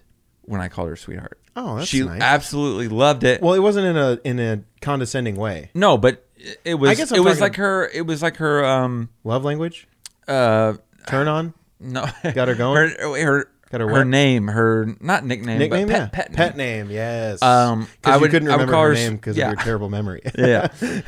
[0.49, 1.39] when I called her sweetheart.
[1.55, 2.21] Oh, that's she nice.
[2.21, 3.41] absolutely loved it.
[3.41, 5.69] Well, it wasn't in a in a condescending way.
[5.73, 6.25] no, but
[6.65, 9.09] it was I guess I'm it was talking- like her it was like her um
[9.23, 9.87] Love language,
[10.27, 10.73] uh
[11.07, 12.89] turn on, no Got her going?
[12.99, 14.07] her her, Got her her what?
[14.07, 16.89] name her not nickname, nickname, but yeah, pet, pet, name.
[16.89, 17.41] yes.
[17.43, 19.37] Um, I because you would- couldn't I would remember call her her s- name because
[19.37, 19.47] yeah.
[19.47, 20.21] of your terrible memory.
[20.37, 20.69] yeah.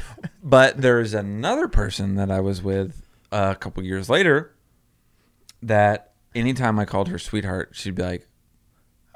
[0.44, 3.02] But there's another person that I was with
[3.32, 4.54] a couple years later
[5.64, 8.28] that anytime I called her sweetheart, she'd be like,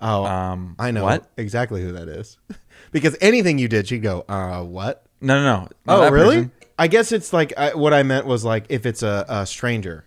[0.07, 1.29] oh, um, I know what?
[1.37, 2.37] exactly who that is.
[2.91, 5.59] because anything you did, she'd go, "Uh, what?" No, no, no.
[5.61, 6.35] not Oh, that really?
[6.35, 6.51] person.
[6.77, 10.05] I guess it's like I, what I meant was like if it's a, a stranger,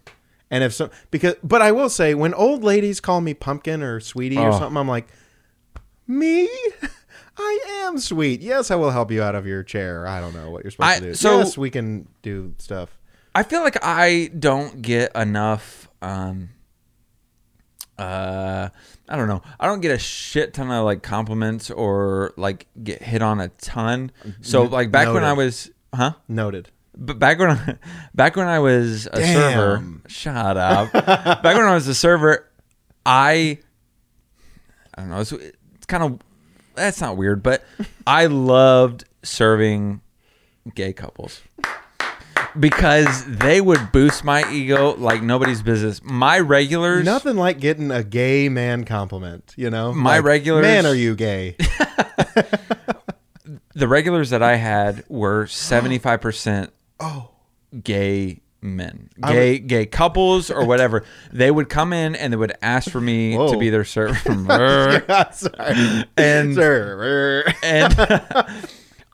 [0.50, 4.00] and if so, because but I will say when old ladies call me pumpkin or
[4.00, 4.58] sweetie or Oh.
[4.58, 5.08] something, I'm like,
[6.06, 6.48] me,
[7.38, 8.40] I am sweet.
[8.42, 10.06] Yes, I will help you out of your chair.
[10.06, 11.14] I don't know what you're supposed I- to do.
[11.14, 12.90] so- yes, we can do stuff.
[13.34, 15.88] I feel like I don't get enough.
[16.02, 16.48] Um,
[17.96, 18.68] uh,
[19.09, 19.42] I don't know.
[19.59, 23.49] I don't get a shit ton of like compliments or like get hit on a
[23.49, 24.12] ton.
[24.42, 26.12] So like back when I was, huh?
[26.29, 26.71] Noted.
[26.97, 27.77] But back when I,
[28.14, 30.92] back when I was a server, shut up.
[30.92, 32.49] back when I was a server,
[33.07, 33.59] I
[34.94, 35.21] I don't know.
[35.21, 36.21] It's, it's kind of
[36.75, 37.64] that's not weird, but
[38.07, 40.01] I loved serving
[40.75, 41.40] gay couples
[42.59, 46.01] because they would boost my ego like nobody's business.
[46.03, 49.55] My regulars, Nothing like getting a gay man compliment.
[49.57, 51.57] You know, My Like, regulars- Man, are you gay?
[53.75, 57.31] the regulars that I had were seventy five percent oh,
[57.83, 61.05] gay men, gay gay couples or whatever.
[61.33, 63.53] they would come in and they would ask for me Whoa.
[63.53, 64.14] to be their server.
[65.33, 66.05] sorry.
[66.16, 67.94] And- Sir, and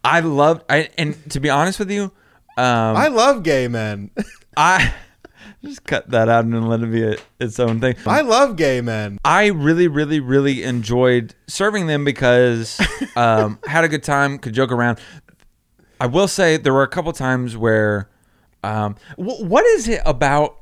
[0.03, 2.13] I loved I and to be honest with you,
[2.57, 4.11] um I love gay men.
[4.57, 4.93] I
[5.65, 7.97] just cut that out and let it be a, its own thing.
[8.07, 9.19] I love gay men.
[9.25, 12.81] I really, really, really enjoyed serving them because
[13.17, 14.99] um, had a good time, could joke around.
[16.01, 18.11] I will say there were a couple times where,
[18.63, 20.59] um, wh- what is it about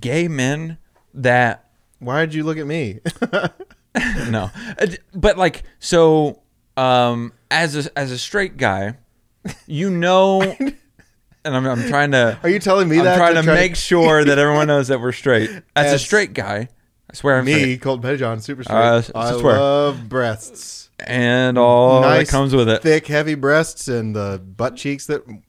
[0.00, 0.78] gay men
[1.12, 3.00] that Why did you look at me?
[4.28, 6.42] no, Uh, but like so
[6.76, 8.96] um, as a as a straight guy,
[9.66, 10.56] you know,
[11.44, 13.16] and I'm I'm trying to Are you telling me I'm that?
[13.16, 15.50] trying to try make sure that everyone knows that we're straight.
[15.76, 16.68] As a straight guy,
[17.10, 17.80] I swear I'm me, straight.
[17.82, 18.76] Colton Pettyjohn, super straight.
[18.76, 19.58] Uh, s- I swear.
[19.58, 22.82] love breasts, and all Nice, that comes with it.
[22.82, 25.42] thick, heavy breasts, and the butt cheeks that m-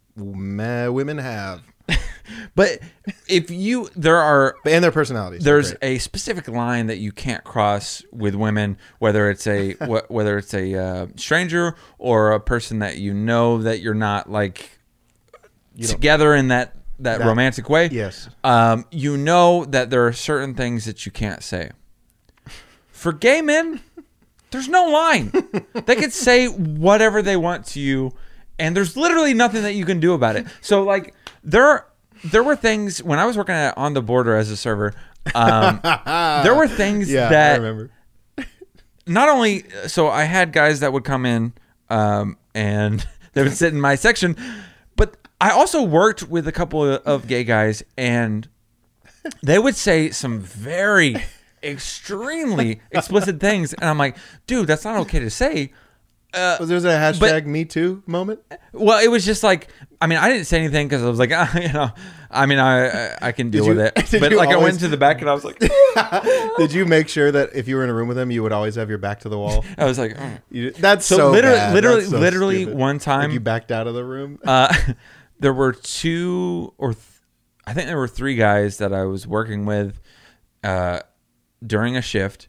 [0.93, 1.61] women have,
[2.55, 2.79] But
[3.27, 5.43] if you, there are, and their personalities.
[5.43, 5.83] there's Great.
[5.83, 10.53] a specific line that you can't cross with women, whether it's a wh- whether it's
[10.53, 14.71] a uh, stranger or a person that you know that you're not like
[15.81, 17.89] together in that, that That- romantic way.
[17.91, 18.29] yes.
[18.43, 21.71] Um, you know that there are certain things that you can't say.
[22.91, 23.81] For gay men,
[24.51, 25.31] there's no line.
[25.85, 28.13] they could say whatever they want to you,
[28.57, 30.47] and there's literally nothing that you can do about it.
[30.61, 31.85] So like there
[32.23, 34.93] there were things when I was working at on the border as a server.
[35.35, 35.81] Um,
[36.43, 37.91] there were things Yeah, I that remember.
[39.05, 41.53] not only so I had guys that would come in
[41.89, 44.35] um, and they would sit in my section,
[45.45, 48.47] I also worked with a couple of, gay guys and
[49.43, 51.17] they would say some very
[51.61, 55.71] extremely explicit things and I'm like, dude, that's not okay to say.
[56.33, 58.39] Was there a hashtag Me Too moment?
[58.73, 59.67] Well, it was just like
[60.01, 61.91] I mean, I didn't say anything because I was like, ah, you know,
[62.29, 64.19] I mean, I I, I can deal Did with it.
[64.19, 65.59] But you like, I went to the back and I was like,
[66.57, 68.51] Did you make sure that if you were in a room with them, you would
[68.51, 69.63] always have your back to the wall?
[69.77, 70.41] I was like, mm.
[70.51, 71.73] You, that's so, so, literally, bad.
[71.73, 72.77] literally, so literally stupid.
[72.77, 74.39] one Like time you backed out of the room.
[74.45, 74.75] uh,
[75.39, 77.05] there were two or th-
[77.67, 79.99] I think there were three guys that I was working with
[80.63, 80.99] uh,
[81.65, 82.47] during a shift,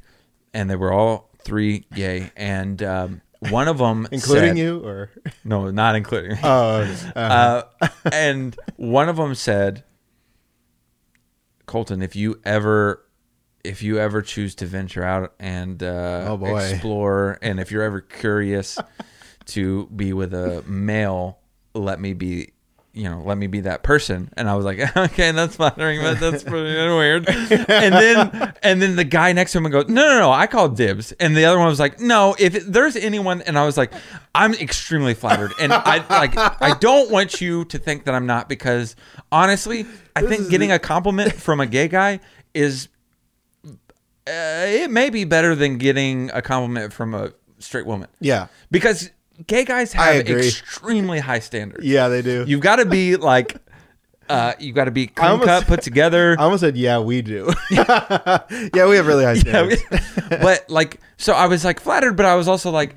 [0.53, 3.21] and they were all three gay, and um,
[3.51, 5.11] one of them, including said- you, or
[5.45, 6.39] no, not including.
[6.43, 7.13] oh, okay.
[7.17, 7.63] Uh,
[8.13, 9.85] and one of them said,
[11.67, 13.03] "Colton, if you ever."
[13.65, 16.61] If you ever choose to venture out and uh, Oh, boy.
[16.63, 18.79] explore, and if you're ever curious
[19.47, 21.41] to be with a male,
[21.75, 22.53] let me be,
[22.97, 24.31] you know, let me be that person.
[24.39, 27.29] And I was like, okay, that's flattering, but that's pretty weird.
[27.29, 30.77] And then, and then the guy next to him goes, no, no, no, I called
[30.77, 31.13] dibs.
[31.13, 33.93] And the other one was like, no, if there's anyone, and I was like,
[34.35, 38.49] I'm extremely flattered, and I like, I don't want you to think that I'm not
[38.49, 38.97] because
[39.31, 42.21] honestly, I think is getting a compliment from a gay guy
[42.55, 42.89] is.
[44.29, 49.11] Uh, it may be better than getting a compliment from a straight woman yeah, because
[49.47, 51.85] gay guys have extremely high standards.
[51.85, 52.45] yeah, they do.
[52.47, 53.57] You've got to be like,
[54.29, 56.37] uh, you got to be clean almost- cut, put together.
[56.39, 57.53] I almost said, yeah, we do.
[57.71, 59.83] yeah, we have really high Yeah, standards.
[60.29, 62.95] but like, so I was like flattered, but I was also like,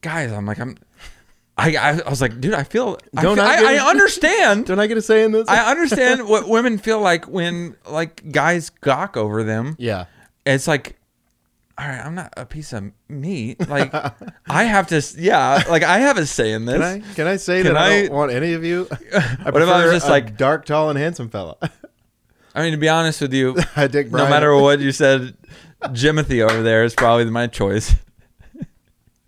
[0.00, 0.76] guys, I'm like, I'm,
[1.56, 4.66] I, I, I was like, dude, I feel, Don't feel- I I, get- I understand.
[4.66, 5.48] Don't I get a say in this?
[5.48, 9.76] I understand what women feel like when like guys gawk over them.
[9.78, 10.06] yeah.
[10.46, 10.97] It's like,
[11.78, 13.68] all right, I'm not a piece of meat.
[13.68, 13.94] Like,
[14.48, 16.74] I have to, yeah, like I have a say in this.
[16.74, 18.88] Can I can I say Can that I, I- don't want any of you?
[19.14, 21.56] I What if I was just a like- dark, tall, and handsome fella?
[22.54, 23.54] I mean, to be honest with you,
[23.90, 25.36] Dick no matter what you said,
[25.84, 27.94] Jimothy over there is probably my choice.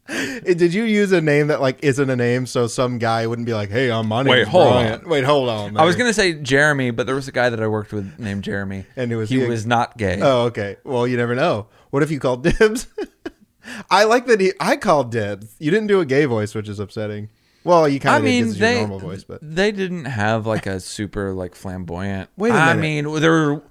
[0.09, 3.55] Did you use a name that like isn't a name, so some guy wouldn't be
[3.55, 5.77] like, "Hey, I'm my Wait, hold Brian." Wait, hold on.
[5.77, 8.43] I was gonna say Jeremy, but there was a guy that I worked with named
[8.43, 9.47] Jeremy, And who was he he?
[9.47, 10.19] was not gay.
[10.21, 10.79] Oh, okay.
[10.83, 11.69] Well, you never know.
[11.91, 12.87] What if you called dibs?
[13.91, 14.53] I like that he.
[14.59, 15.55] I called dibs.
[15.59, 17.29] You didn't do a gay voice, which is upsetting.
[17.63, 20.47] Well, you kind I of mean, it's they your normal voice, but they didn't have
[20.47, 22.31] like a super like flamboyant.
[22.37, 22.79] Wait a I minute.
[22.79, 23.63] I mean, there were,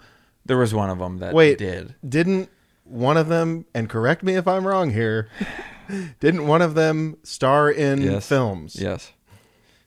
[0.45, 1.95] there was one of them that wait, did.
[2.07, 2.49] didn't
[2.83, 3.65] one of them?
[3.73, 5.29] And correct me if I'm wrong here.
[6.19, 8.27] didn't one of them star in Yes.
[8.27, 8.75] films?
[8.79, 9.11] Yes,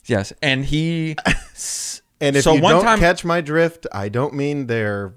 [0.05, 1.15] yes, and he.
[2.19, 5.13] And if so you one don't time catch my drift, I don't mean they're.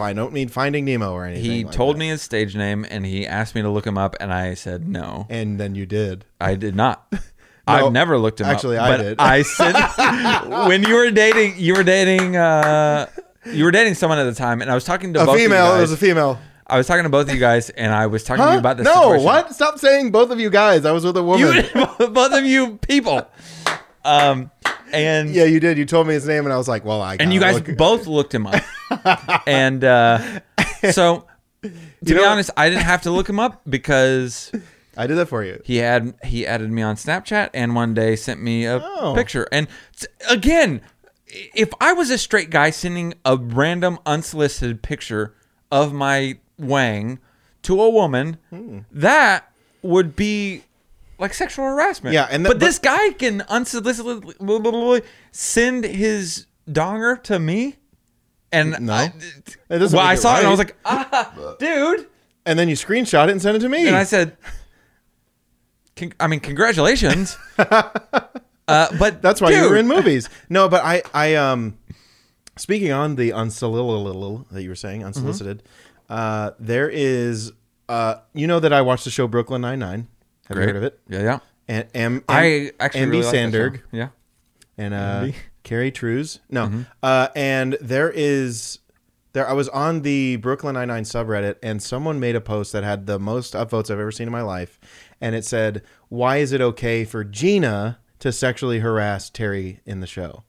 [0.00, 1.44] I don't mean Finding Nemo or anything.
[1.50, 2.00] he like told that.
[2.00, 4.88] me his stage name, and he asked me to look him up, and I said
[4.88, 5.26] no.
[5.30, 6.24] and then you did.
[6.40, 7.12] I did not.
[7.68, 8.84] I've never looked him actually, up.
[8.86, 9.16] I but did.
[9.18, 13.06] I said when you were dating, you were dating, uh,
[13.52, 15.40] you were dating someone at the time, and I was talking to A both of
[15.40, 15.66] you female.
[15.66, 15.80] It guys.
[15.82, 16.38] was a female.
[16.68, 18.52] I was talking to both of you guys, and I was talking to Huh?
[18.54, 18.84] you about this.
[18.84, 19.24] no, situation.
[19.24, 19.54] what?
[19.54, 20.84] Stop saying both of you guys.
[20.84, 21.64] I was with a woman.
[21.74, 23.28] You, both of you people.
[24.04, 24.50] Um,
[24.92, 25.78] and yeah, you did.
[25.78, 27.76] You told me his name, and I was like, "Well, I." and you guys look-
[27.76, 28.62] both looked him up,
[29.46, 30.40] and uh,
[30.90, 31.26] so
[31.62, 31.70] to
[32.04, 34.52] be honest, I didn't have to look him up because
[34.96, 35.60] I did that for you.
[35.64, 39.14] he had he added me on Snapchat and one day sent me a Oh.
[39.14, 39.46] picture.
[39.52, 40.80] And s- again,
[41.54, 45.34] if I was a straight guy sending a random unsolicited picture
[45.70, 47.18] of my wang
[47.62, 48.78] to a woman, Hmm.
[48.92, 49.50] that
[49.82, 50.62] would be
[51.18, 52.14] like sexual harassment.
[52.14, 57.76] Yeah, and that- but, but- this guy can unsolicitedly send his donger to me.
[58.52, 58.92] And No.
[58.92, 59.12] I,
[59.68, 62.06] It doesn't well, I saw it and I was like, ah, dude.
[62.44, 63.86] And then you screenshot it and sent it to me.
[63.88, 64.36] And I said,
[66.20, 67.36] I mean, congratulations.
[67.58, 67.90] uh,
[68.68, 70.28] but That's why you were in movies.
[70.48, 71.78] No, but I, I, um,
[72.56, 75.62] speaking on the unsolicited that you were saying, unsolicited,
[76.08, 77.52] uh, there is,
[77.88, 80.06] uh, you know that I watched the show Brooklyn Nine Nine.
[80.48, 80.68] Have Great.
[80.68, 81.00] you heard of it?
[81.08, 81.38] Yeah, yeah.
[81.68, 83.52] And M, I actually Andy really like.
[83.52, 84.08] Samberg Yeah.
[84.78, 85.28] and uh,
[85.66, 86.40] Terry Crews.
[86.48, 86.82] No, Mm-hmm.
[87.02, 88.78] uh, and there is
[89.34, 89.46] there.
[89.46, 93.06] I was on the Brooklyn Nine Nine subreddit, and someone made a post that had
[93.06, 94.78] the most upvotes I've ever seen in my life,
[95.20, 100.06] and it said, "Why is it okay for Gina to sexually harass Terry in the
[100.06, 100.44] show?"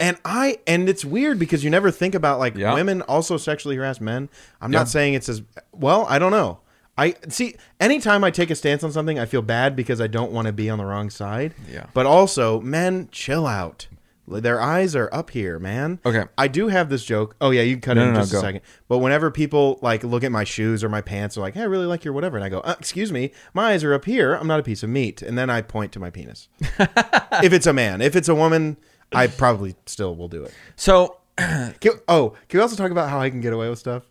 [0.00, 2.74] And I and it's weird because you never think about like Yeah.
[2.74, 4.28] women also sexually harass men.
[4.60, 4.80] I'm Yeah.
[4.80, 5.42] not saying it's as
[5.72, 6.04] well.
[6.08, 6.58] I don't know.
[6.98, 7.56] I see.
[7.78, 10.52] Anytime I take a stance on something, I feel bad because I don't want to
[10.52, 11.54] be on the wrong side.
[11.70, 11.86] Yeah.
[11.94, 13.86] But also, men, chill out.
[14.28, 16.00] Their eyes are up here, man.
[16.04, 16.24] Okay.
[16.36, 17.36] I do have this joke.
[17.40, 18.40] Oh yeah, you can cut No, it in no, no, just a go.
[18.40, 18.60] second.
[18.88, 21.64] But whenever people like look at my shoes or my pants, are like, "Hey, I
[21.64, 24.34] really like your whatever," and I go, uh, "Excuse me, my eyes are up here.
[24.34, 26.48] I'm not a piece of meat." And then I point to my penis.
[26.60, 28.76] if it's a man, if it's a woman,
[29.12, 30.52] I probably still will do it.
[30.74, 34.02] So, Can, oh, can we also talk about how I can get away with stuff?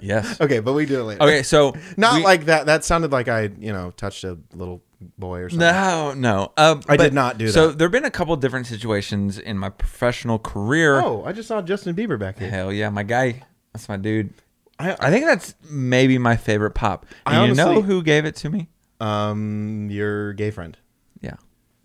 [0.00, 0.40] yes.
[0.40, 1.22] Okay, but we do it later.
[1.22, 2.66] Okay, so Not we- like that.
[2.66, 4.82] That sounded like I, you know, touched a little
[5.18, 5.66] boy or something.
[5.66, 6.52] No, no.
[6.56, 7.52] Uh, I but- did not do that.
[7.52, 11.00] So there have been a couple different situations in my professional career.
[11.00, 12.50] Oh, I just saw Justin Bieber back here.
[12.50, 13.42] Hell yeah, my guy.
[13.72, 14.32] That's my dude.
[14.78, 17.06] I, I think that's maybe my favorite pop.
[17.26, 18.68] I And you know who gave it to me?
[19.00, 20.76] um, your gay friend.
[21.20, 21.36] Yeah,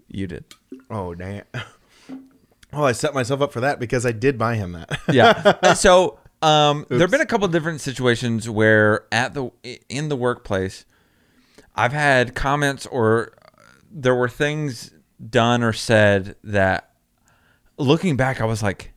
[0.08, 0.46] you did.
[0.90, 1.44] Oh damn.
[2.78, 5.00] Oh, I set myself up for that because I did buy him that.
[5.10, 5.74] Yeah.
[5.76, 9.50] So um, there have been a couple different situations where at the
[9.88, 10.84] in the workplace,
[11.76, 13.34] I've had comments or
[13.92, 14.92] there were things
[15.30, 16.92] done or said that,
[17.78, 18.94] looking back, I was like,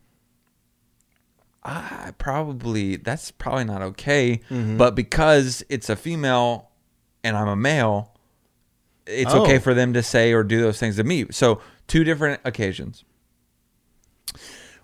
[1.62, 4.41] I probably that's probably not okay.
[4.49, 6.70] But because it's a female
[7.24, 8.14] and I'm a male,
[9.07, 9.43] it's Oh.
[9.43, 11.26] okay for them to say or do those things to me.
[11.31, 13.05] So two different occasions.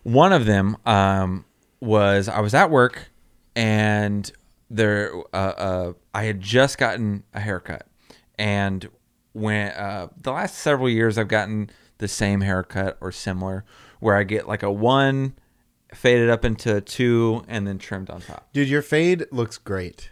[0.03, 1.45] One of them um,
[1.81, 3.11] was I was at work
[3.57, 4.31] and
[4.75, 7.87] there uh, uh, I had just gotten a haircut,
[8.39, 8.89] and
[9.33, 13.64] when uh, the last several years I've gotten the same haircut or similar,
[14.01, 15.35] where I get like a one
[15.95, 18.49] faded up into a two and then trimmed on top.
[18.53, 20.11] Dude, your fade looks great.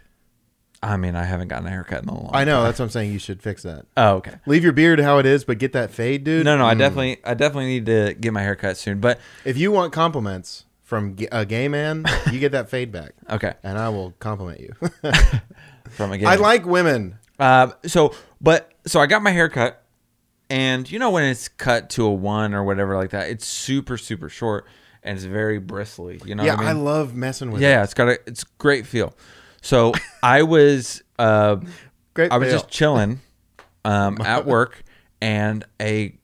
[0.81, 2.31] I mean, I haven't gotten a haircut in a long.
[2.31, 2.57] Time I know.
[2.57, 2.63] time.
[2.65, 3.13] That's what I'm saying.
[3.13, 3.85] You should fix that.
[3.95, 4.33] Oh, okay.
[4.45, 6.43] Leave your beard how it is, but get that fade, dude.
[6.43, 6.79] No, no, I Mm.
[6.79, 8.99] definitely, I definitely need to get my haircut soon.
[8.99, 13.53] But If you want compliments from a gay man, you get that fade back, okay,
[13.63, 14.73] and I will compliment you.
[15.89, 17.17] from a gay I like women.
[17.39, 19.83] Uh, so, but so I got my hair cut,
[20.49, 23.97] and you know when it's cut to a one or whatever like that, it's super
[23.97, 24.65] super short
[25.03, 26.19] and it's very bristly.
[26.25, 27.61] You know yeah, what I, I love messing with.
[27.61, 27.85] yeah, it.
[27.85, 29.13] it's got a it's great feel.
[29.61, 31.57] So I was uh,
[32.13, 32.31] great.
[32.31, 32.59] I was feel.
[32.59, 33.21] just chilling
[33.85, 34.83] um, at work,
[35.21, 36.15] and a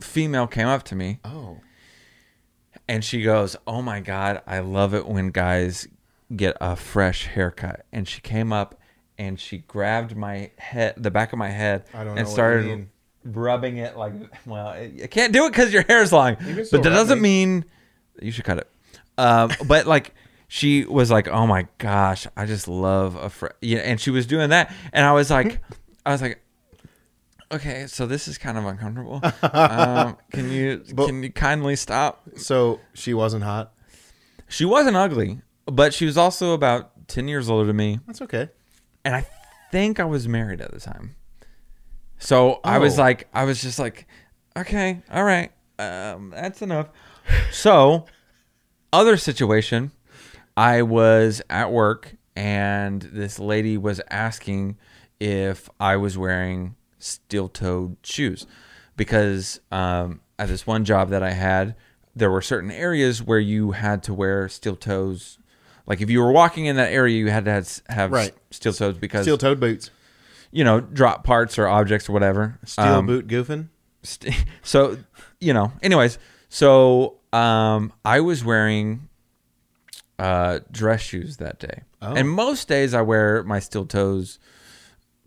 [0.00, 1.58] female came up to me oh,
[2.88, 5.88] and she goes, "Oh my god, I love it when guys
[6.34, 8.80] get a fresh haircut." And she came up
[9.18, 12.88] and she grabbed my head, the back of my head, I don't know and started
[13.24, 14.12] rubbing it like.
[14.44, 17.64] Well, I can't do it because your hair's long, but that doesn't mean
[18.20, 18.70] you should cut it.
[19.18, 20.14] Um, but like.
[20.48, 23.48] She was like, "Oh my gosh, I just love a fr-.
[23.60, 25.58] yeah," and she was doing that, and I was like,
[26.06, 26.40] I was like,
[27.52, 29.20] okay, so this is kind of uncomfortable.
[29.42, 32.22] Um, can you But- can you kindly stop?
[32.36, 33.72] so she wasn't hot.
[34.48, 38.00] She wasn't ugly, but she was also about 10 years older than me.
[38.06, 38.48] That's okay.
[39.04, 39.26] And I
[39.72, 41.16] think I was married at the time.
[42.18, 43.02] So I was Oh.
[43.02, 44.06] like, I was just like,
[44.56, 46.88] okay, all right, um, that's enough.
[47.50, 48.06] So,
[48.92, 49.90] other situation,
[50.56, 54.78] I was at work and this lady was asking
[55.20, 58.46] if I was wearing steel toed shoes
[58.96, 61.74] because um, at this one job that I had,
[62.14, 65.38] there were certain areas where you had to wear steel toes.
[65.86, 68.34] Like if you were walking in that area, you had to have, have Right.
[68.50, 69.90] steel toes because Steel toed boots.
[70.50, 72.58] you know drop parts or objects or whatever.
[72.64, 73.68] Steel Um, boot goofing.
[74.02, 74.96] st- so
[75.40, 76.18] you know anyways
[76.48, 79.08] so um i was wearing
[80.18, 82.14] uh dress shoes that day Oh.
[82.14, 84.38] and most days i wear my steel toes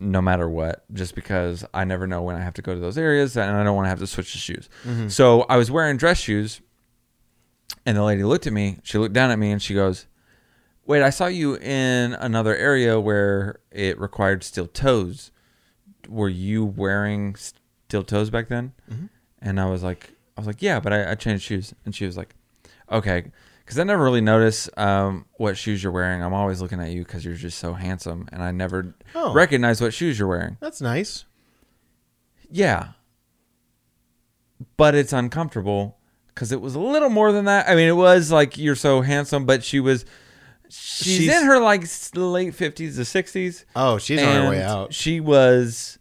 [0.00, 2.96] no matter what just because i never know when i have to go to those
[2.96, 4.68] areas and i don't want to have to switch the shoes.
[4.84, 5.08] Mm-hmm.
[5.08, 6.60] So i was wearing dress shoes
[7.84, 10.06] and the lady looked at me she looked down at me and she goes
[10.86, 15.30] wait i saw you in another area where it required steel toes.
[16.08, 18.72] Were you wearing steel toes back then?
[18.90, 19.06] Mm-hmm.
[19.42, 21.74] And I was like, I was like, yeah, but I, I changed shoes.
[21.84, 22.34] And she was like,
[22.90, 23.30] okay,
[23.70, 26.24] because I never really notice um, what shoes you're wearing.
[26.24, 29.32] I'm always looking at you because you're just so handsome, and I never Oh.
[29.32, 30.56] recognize what shoes you're wearing.
[30.58, 31.24] That's nice.
[32.50, 32.88] Yeah,
[34.76, 35.98] but it's uncomfortable
[36.34, 37.68] because it was a little more than that.
[37.68, 40.04] I mean, it was like you're so handsome, but she was.
[40.68, 43.64] She's, She's- in her like s- late fifties to sixties.
[43.76, 44.94] Oh, she's on her way And out.
[44.94, 45.98] She was.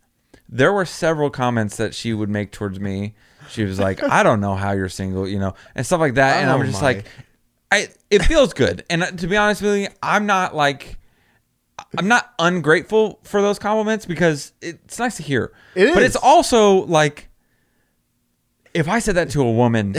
[0.48, 3.14] There were several comments that she would make towards me.
[3.50, 6.38] She was like, "I don't know how you're single," you know, and stuff like that.
[6.42, 6.88] and Oh I'm just my.
[6.94, 7.06] like,
[7.72, 7.90] I.
[8.10, 10.98] It feels good, and uh, to be honest with you, I'm not like.
[11.98, 15.54] I'm not ungrateful for those compliments because it's nice to hear.
[15.76, 17.30] It But it's also like
[18.74, 19.96] if I said that to a woman,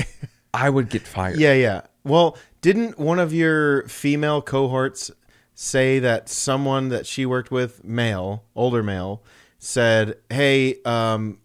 [0.54, 1.38] I would get fired.
[1.38, 1.82] Yeah, yeah.
[2.04, 5.10] Well, didn't one of your female cohorts
[5.54, 9.22] say that someone that she worked with, male, older male,
[9.58, 11.38] said, "Hey, um,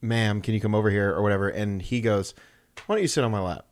[0.00, 2.34] ma'am, can you come over here or whatever?" And he goes,
[2.86, 3.66] "Why don't you sit on my lap?"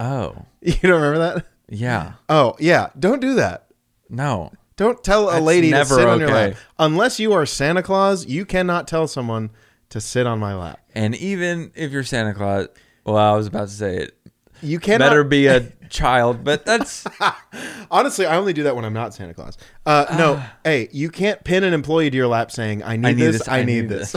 [0.00, 1.46] Oh, You don't remember that?
[1.68, 2.14] yeah.
[2.28, 3.66] Oh yeah, don't do that.
[4.08, 4.50] No.
[4.76, 6.48] Don't tell a That's lady to never sit on your okay.
[6.48, 8.26] lap unless you are Santa Claus.
[8.26, 9.50] You cannot tell someone
[9.90, 10.80] to sit on my lap.
[10.94, 12.68] And even if you're Santa Claus,
[13.04, 14.16] well, I was about to say it
[14.62, 15.10] You cannot.
[15.10, 17.06] better be a child, but that's
[17.90, 19.58] Honestly, I only do that when I'm not Santa Claus.
[19.84, 23.26] Uh, no, hey, you can't pin an employee to your lap saying, "I need, need
[23.26, 24.14] this, I, need this."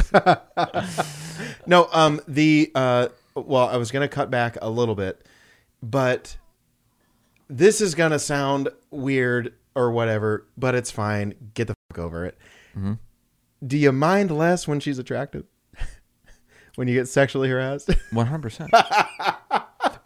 [1.66, 5.26] no, um, the uh, well, I was gonna cut back a little bit,
[5.84, 6.38] but
[7.50, 11.34] this is gonna sound weird or whatever, but it's fine.
[11.54, 12.38] Get the fuck over it.
[12.76, 12.94] Mm-hmm.
[13.68, 15.46] Do you mind less when she's attractive?
[16.76, 17.88] when you get sexually harassed?
[18.14, 18.70] 100%.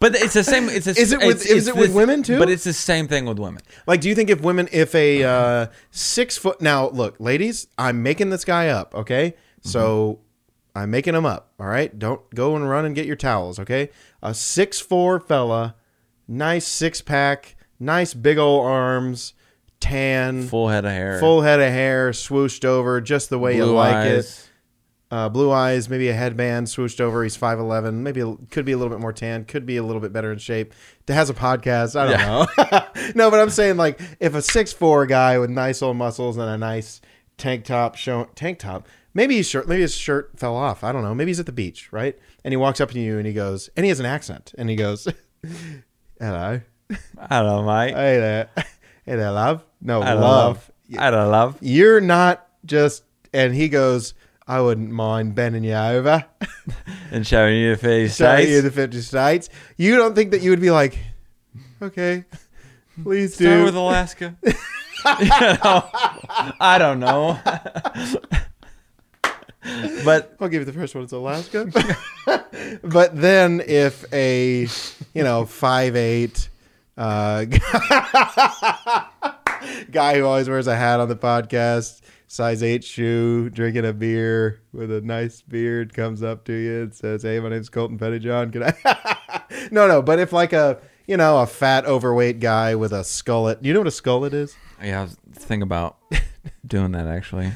[0.00, 0.68] But it's the same.
[0.68, 2.38] It's a, Is it with- it's- is it's it with this- women, too?
[2.38, 3.62] But it's the same thing with women.
[3.86, 8.02] Like, do you think if women, if a uh, six foot, now look, ladies, I'm
[8.02, 9.34] making this guy up, okay?
[9.62, 10.20] So
[10.76, 11.96] I'm making him up, all right?
[11.98, 13.90] Don't go and run and get your towels, okay?
[14.22, 15.76] A six four fella,
[16.26, 19.34] nice six pack, nice big old arms,
[19.80, 23.64] tan, full, head of hair, full head of hair, swooshed over just the way you
[23.64, 24.44] blue like it.
[25.10, 27.22] Uh, blue eyes, maybe a headband swooshed over.
[27.22, 28.02] He's five eleven.
[28.02, 29.46] Maybe could be a little bit more tan.
[29.46, 30.74] Could be a little bit better in shape.
[31.06, 31.98] Has a podcast.
[31.98, 33.12] I don't know.
[33.14, 36.50] no, but I'm saying like if a six four guy with nice old muscles and
[36.50, 37.00] a nice
[37.38, 38.86] tank top show tank top.
[39.14, 39.66] Maybe his shirt.
[39.66, 40.84] Maybe his shirt fell off.
[40.84, 41.14] I don't know.
[41.14, 42.18] Maybe he's at the beach, right?
[42.48, 44.70] And he walks up to you and he goes, and he has an accent, and
[44.70, 45.06] he goes,
[46.18, 46.62] "Hello,
[47.28, 47.92] hello, mate.
[47.92, 49.66] hey there, hey there, love.
[49.82, 50.70] No, I love.
[50.94, 50.98] love.
[50.98, 51.58] I don't love.
[51.60, 54.14] You're not just." And he goes,
[54.46, 56.24] "I wouldn't mind bending you over."
[57.12, 58.16] And showing you the face.
[58.16, 59.50] Sorry, in the 50 states.
[59.76, 60.98] You don't think that you would be like,
[61.82, 62.24] okay,
[63.02, 63.64] please Start do.
[63.64, 64.36] with Alaska.
[64.42, 64.52] you
[65.04, 65.88] know,
[66.60, 67.38] I don't know.
[70.04, 71.04] but I'll give you the first one.
[71.04, 71.70] It's Alaska.
[72.82, 74.66] but then if a,
[75.14, 76.48] you know, five eight
[76.96, 77.44] uh,
[79.90, 84.60] guy who always wears a hat on the podcast, size eight shoe, drinking a beer
[84.72, 88.52] with a nice beard, comes up to you and says, "Hey, my name's Colton Pettyjohn.
[88.52, 90.02] Can I?" no, no.
[90.02, 93.64] But if like a, you know, a fat, overweight guy with a skullet.
[93.64, 94.56] You know what a skullet is?
[94.82, 95.98] yeah, I was thinking about
[96.66, 97.52] doing that actually.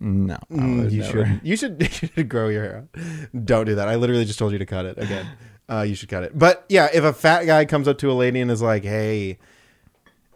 [0.00, 1.26] No, Mm, you never.
[1.26, 1.40] should.
[1.42, 1.82] You should.
[1.82, 3.44] You should grow your hair out.
[3.44, 3.88] Don't do that.
[3.88, 5.26] I literally just told you to cut it again.
[5.70, 6.38] Uh, you should cut it.
[6.38, 9.38] But yeah, if a fat guy comes up to a lady and is like, "Hey,"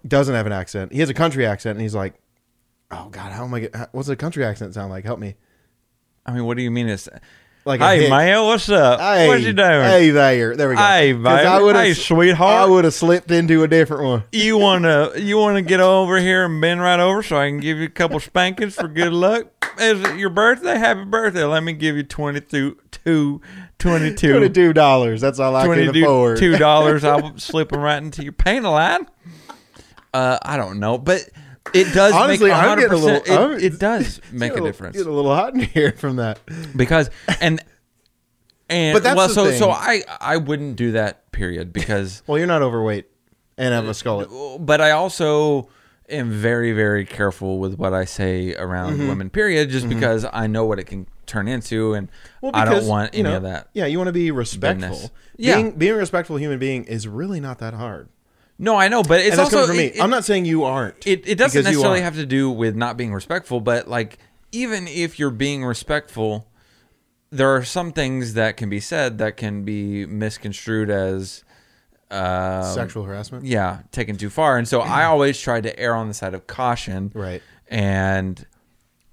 [0.06, 0.92] doesn't have an accent.
[0.92, 2.14] He has a country accent, and he's like,
[2.90, 3.60] "Oh God, how am I?
[3.60, 5.04] Get, what's a country accent sound like?
[5.04, 5.36] Help me."
[6.26, 6.88] I mean, what do you mean?
[6.88, 7.08] It's
[7.64, 8.10] Like, hey hick.
[8.10, 8.98] man, what's up?
[8.98, 9.82] Hey, what you doing?
[9.82, 10.82] Hey there, there we go.
[10.82, 11.28] Hey, baby.
[11.28, 12.62] I Hey, sweetheart.
[12.62, 14.24] I would have slipped into a different one.
[14.32, 17.78] You wanna you wanna get over here and bend right over so I can give
[17.78, 19.46] you a couple spankings for good luck?
[19.78, 20.76] Is it your birthday?
[20.76, 21.44] Happy birthday.
[21.44, 23.40] Let me give you 22 two,
[23.78, 25.20] 22 Twenty-two dollars.
[25.20, 26.38] That's all I can afford.
[26.38, 27.04] Two dollars.
[27.04, 29.06] I'll slip them right into your paint line.
[30.12, 31.28] Uh, I don't know, but
[31.74, 34.96] it does Honestly, make I'm getting a little- it, it does make a little- difference
[34.96, 36.40] Get a little hot in here from that.
[36.76, 37.10] because
[37.40, 37.62] and
[38.68, 39.70] and But that's well, so so.
[39.70, 43.06] I I wouldn't do that period because Well, you're not overweight
[43.58, 44.58] and have a skull.
[44.58, 45.68] but I also
[46.08, 49.08] am very very careful with what I say around Mm-hmm.
[49.08, 49.30] women.
[49.30, 52.08] Period, just because I know what it can turn into, and
[52.40, 53.68] Well, I because, don't want you any know, of that.
[53.74, 54.88] Yeah, you want to be respectful.
[54.90, 55.10] Business.
[55.36, 55.54] Yeah.
[55.56, 58.08] Being, being a respectful human being is really not that hard.
[58.62, 59.98] No, I know, but it's and that's also coming from me.
[59.98, 61.04] it- I'm not saying you aren't.
[61.06, 62.04] It, it doesn't because you necessarily are.
[62.04, 64.18] have to do with not being respectful, but like
[64.52, 66.48] even if you're being respectful,
[67.30, 71.42] there are some things that can be said that can be misconstrued as
[72.12, 73.44] um, sexual harassment.
[73.46, 74.58] Yeah, taken too far.
[74.58, 77.10] And so I always try to err on the side of caution.
[77.14, 77.42] Right.
[77.68, 78.46] And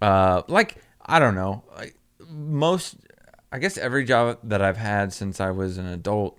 [0.02, 1.96] uh, like I don't know, like
[2.30, 2.98] most,
[3.52, 6.38] I guess every job that I've had since I was an adult,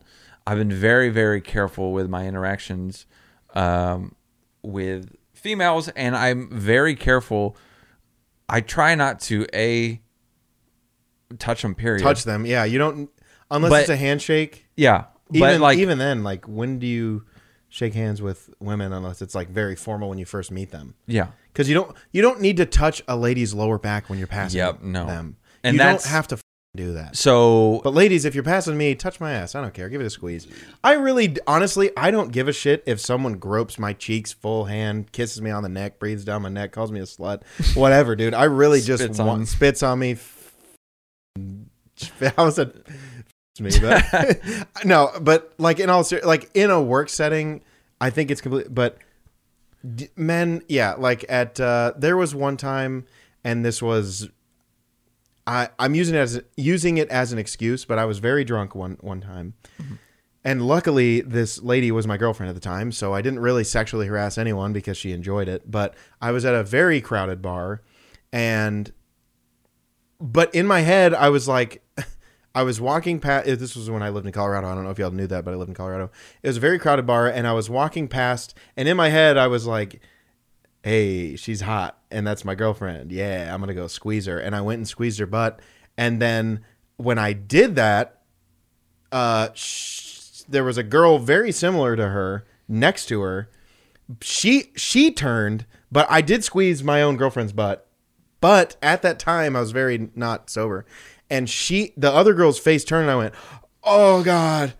[0.51, 3.07] I've been very very careful with my interactions
[3.55, 4.16] um,
[4.62, 7.57] with females, and I'm very careful.
[8.48, 10.01] I try not to a
[11.38, 11.74] touch them.
[11.76, 12.03] Period.
[12.03, 12.44] Touch them.
[12.46, 13.11] Yeah, you don't
[13.51, 14.66] unless But- it's a handshake.
[14.76, 17.24] Yeah, Even but like even then, like when do you
[17.68, 20.94] shake hands with women unless it's like very formal when you first meet them?
[21.07, 21.28] yeah.
[21.53, 24.59] Because you don't you don't need to touch a lady's lower back when you're passing
[24.59, 25.07] Yep, no.
[25.07, 25.36] them.
[25.62, 26.38] And you don't that's- have to
[26.76, 27.16] do that.
[27.16, 29.54] So But ladies, if you're passing me, touch my ass.
[29.54, 29.88] I don't care.
[29.88, 30.46] Give it a squeeze.
[30.84, 35.10] I really, honestly, I don't give a shit if someone gropes my cheeks full hand,
[35.12, 37.42] kisses me on the neck, breathes down my neck, calls me a slut,
[37.74, 38.34] whatever, dude.
[38.34, 39.46] I really just Spits want on.
[39.46, 40.16] spits on me.
[42.36, 42.86] How was it?
[43.58, 44.04] Me, but
[44.86, 47.60] no, but like in all ser- like in a work setting,
[48.00, 48.72] I think it's complete.
[48.74, 48.96] But
[49.96, 53.04] D- men, yeah, like at uh, there was one time,
[53.44, 54.30] and this was,
[55.47, 58.74] I I'm using it as using it as an excuse, but I was very drunk
[58.74, 59.95] one one time, mm-hmm.
[60.45, 64.07] and luckily this lady was my girlfriend at the time, so I didn't really sexually
[64.07, 65.70] harass anyone because she enjoyed it.
[65.70, 67.82] But I was at a very crowded bar,
[68.32, 68.93] and
[70.20, 71.82] but in my head I was like.
[72.53, 73.47] I was walking past.
[73.47, 74.66] Eh, this was when I lived in Colorado.
[74.66, 76.11] I don't know if y'all knew that, but I lived in Colorado.
[76.43, 79.36] It was a very crowded bar, and I was walking past, and in my head,
[79.36, 80.01] I was like,
[80.82, 83.12] "Hey, she's hot, and that's my girlfriend.
[83.12, 85.60] Yeah, I'm gonna go squeeze her." And I went and squeezed her butt,
[85.96, 86.60] and then
[86.96, 88.22] when I did that,
[89.12, 93.48] uh, sh- there was a girl very similar to her next to her.
[94.20, 97.86] She she turned, but I did squeeze my own girlfriend's butt.
[98.40, 100.86] But at that time, I was very not sober,
[101.28, 103.34] and she, the other girl's face turned, and I went,
[103.84, 104.74] "Oh God,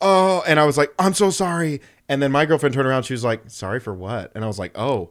[0.00, 3.04] oh!" And I was like, "I'm so sorry." And then my girlfriend turned around.
[3.04, 5.10] She was like, "Sorry for what?" And I was like, "Oh,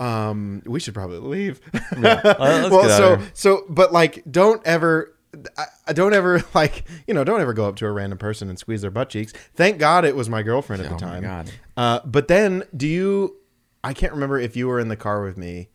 [0.00, 1.60] um, we should probably leave."
[1.96, 2.34] let's
[2.70, 5.14] well, out so so, but like, don't ever.
[5.58, 8.48] I, I don't ever like you know don't ever go up to a random person
[8.48, 9.32] and squeeze their butt cheeks.
[9.54, 11.22] Thank God it was my girlfriend at Oh the my time.
[11.22, 11.52] God.
[11.76, 13.36] Uh, but then, do you?
[13.84, 15.68] I can't remember if you were in the car with me.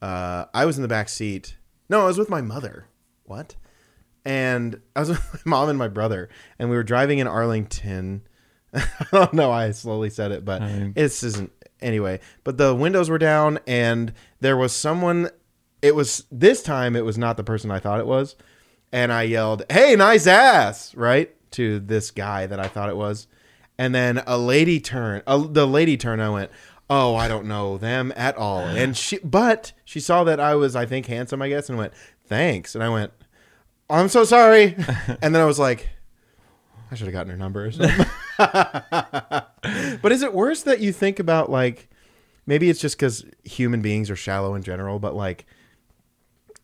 [0.00, 1.56] Uh, I was in the back seat.
[1.88, 2.86] No, I was with my mother.
[3.24, 3.56] What?
[4.24, 8.22] And I was with my mom and my brother, and we were driving in Arlington.
[8.74, 11.52] I don't know why I slowly said it, but I- this isn't
[11.82, 12.20] anyway.
[12.44, 15.30] But the windows were down, and there was someone.
[15.80, 16.94] It was this time.
[16.94, 18.36] It was not the person I thought it was,
[18.92, 23.26] and I yelled, "Hey, nice ass!" Right to this guy that I thought it was,
[23.78, 25.22] and then a lady turned.
[25.26, 26.22] Uh, the lady turned.
[26.22, 26.50] I went,
[26.88, 30.76] "Oh, I don't know them at all." And she, but she saw that I was,
[30.76, 31.92] I think, handsome, I guess, and went,
[32.26, 33.12] "Thanks." And I went,
[33.90, 34.76] "I'm so sorry,"
[35.22, 35.88] and then I was like.
[36.90, 38.04] I should have gotten her number or something.
[38.38, 41.88] but is it worse that you think about like
[42.46, 45.46] maybe it's just because human beings are shallow in general, but like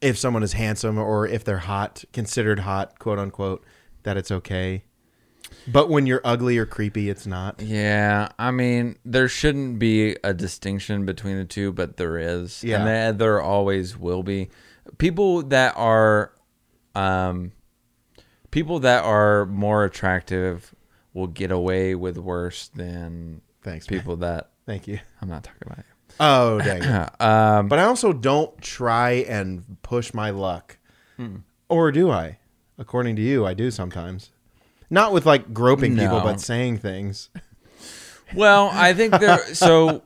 [0.01, 3.65] if someone is handsome or if they're hot, considered hot, quote unquote,
[4.05, 4.85] that it's okay.
[5.67, 7.61] But when you're ugly or creepy, it's not.
[7.61, 12.63] Yeah, I mean, there shouldn't be a distinction between the two, but there is.
[12.63, 12.79] Yeah.
[12.79, 14.51] And there, there always will be.
[14.99, 16.33] People that are
[16.95, 17.53] um
[18.51, 20.75] people that are more attractive
[21.19, 24.99] will get away with worse than Thanks, people that Thank you.
[25.23, 25.85] I'm not talking about you.
[26.21, 26.83] Oh, dang.
[26.83, 27.11] it.
[27.21, 30.79] um But I also don't try and push my luck.
[31.69, 32.39] Or do I?
[32.79, 34.31] According to you, I do sometimes.
[34.91, 36.23] Not with like groping people, No.
[36.25, 37.29] but saying things.
[38.35, 39.39] Well, I think there.
[39.55, 40.03] So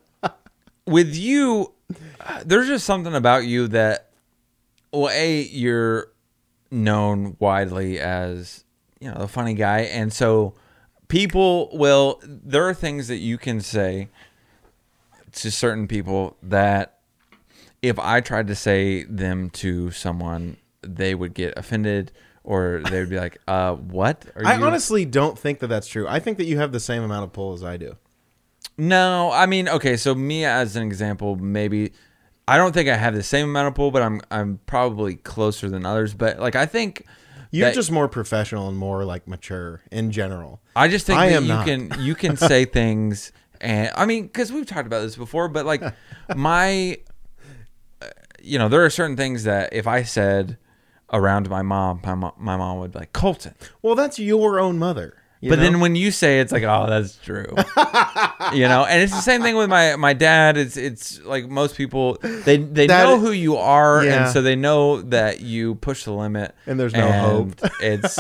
[0.87, 1.73] with you,
[2.21, 4.11] uh, there's just something about you that,
[4.93, 6.09] well, a you're
[6.71, 8.65] known widely as
[9.01, 10.55] you know a funny guy, and so
[11.13, 12.21] people will.
[12.25, 14.09] There are things that you can say
[15.33, 16.99] to certain people that
[17.83, 22.13] if I tried to say them to someone, they would get offended.
[22.45, 25.87] Or they would be like, "Uh, what?" Are I you- honestly don't think that that's
[25.87, 26.09] true.
[26.09, 27.97] I think that you have the same amount of pull as I do.
[28.79, 31.93] No, I mean, okay, so me as an example, maybe
[32.49, 35.69] I don't think I have the same amount of pull, but I'm I'm probably closer
[35.69, 36.15] than others.
[36.15, 37.05] But like I think
[37.53, 40.61] You're that- just more professional and more like mature in general.
[40.75, 41.67] I just think I that am you not.
[41.67, 43.31] can you can say things
[43.61, 45.83] and I mean because we've talked about this before, but like
[46.35, 46.99] my,
[48.01, 48.07] uh,
[48.43, 50.57] you know, there are certain things that if I said
[51.13, 53.55] around my mom, my mom, my mom would be like Colton.
[53.83, 55.15] Well, that's your own mother.
[55.51, 55.63] But know?
[55.65, 57.47] then when you say it, it's like, oh, that's true.
[58.53, 60.57] you know, and it's the same thing with my my dad.
[60.57, 64.25] It's it's like most people they they That- know who you are, Yeah.
[64.25, 67.61] and so they know that you push the limit, And there's no hope.
[67.83, 68.19] It's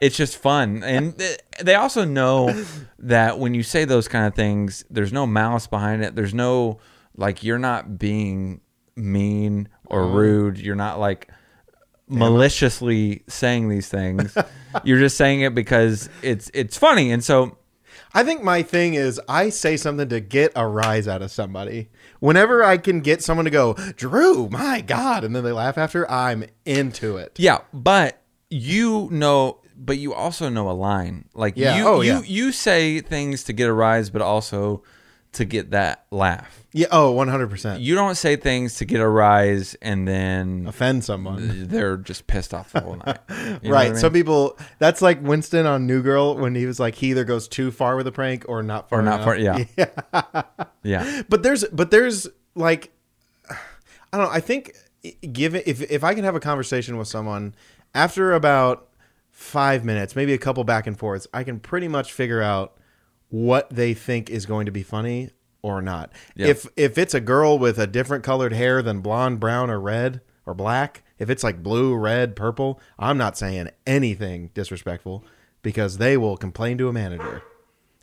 [0.00, 1.14] it's just fun, and
[1.60, 2.64] they also know
[3.00, 6.14] that when you say those kind of things, there's no malice behind it.
[6.14, 6.78] There's no
[7.16, 8.60] like you're not being
[8.94, 10.14] mean or Uh-huh.
[10.16, 10.58] rude.
[10.58, 11.28] You're not like
[12.08, 14.36] maliciously saying these things.
[14.84, 17.56] You're just saying it because it's it's funny, and so
[18.14, 21.88] I think my thing is I say something to get a rise out of somebody.
[22.20, 26.10] Whenever I can get someone to go, Drew, my God, and then they laugh after,
[26.10, 27.32] I'm into it.
[27.38, 27.58] yeah.
[27.72, 31.26] But you know, but you also know a line.
[31.34, 31.76] Like Yeah.
[31.76, 32.22] you Oh, you yeah.
[32.24, 34.82] you say things to get a rise, but also
[35.32, 36.65] to get that laugh.
[36.78, 36.88] Yeah.
[36.92, 37.80] Oh, 100%.
[37.80, 41.68] You don't say things to get a rise and then Offend someone.
[41.68, 43.18] they're just pissed off the whole night.
[43.62, 43.86] You know right.
[43.86, 43.98] I mean?
[43.98, 47.48] Some people, that's like Winston on New Girl when he was like, he either goes
[47.48, 49.24] too far with a prank or not far Or not enough.
[49.24, 50.42] far- yeah.
[50.82, 51.22] yeah.
[51.30, 52.90] but there's but there's like
[53.50, 54.32] I don't know.
[54.32, 54.72] I think
[55.32, 57.54] given, if if I can have a conversation with someone
[57.94, 58.88] after about
[59.30, 62.76] five minutes, maybe a couple back and forths, I can pretty much figure out
[63.28, 65.30] what they think is going to be funny
[65.74, 66.12] or not.
[66.36, 66.48] Yeah.
[66.48, 70.20] If if it's a girl with a different colored hair than blonde, brown, or red
[70.46, 75.24] or black, if it's like blue, red, purple, I'm not saying anything disrespectful
[75.62, 77.42] because they will complain to a manager.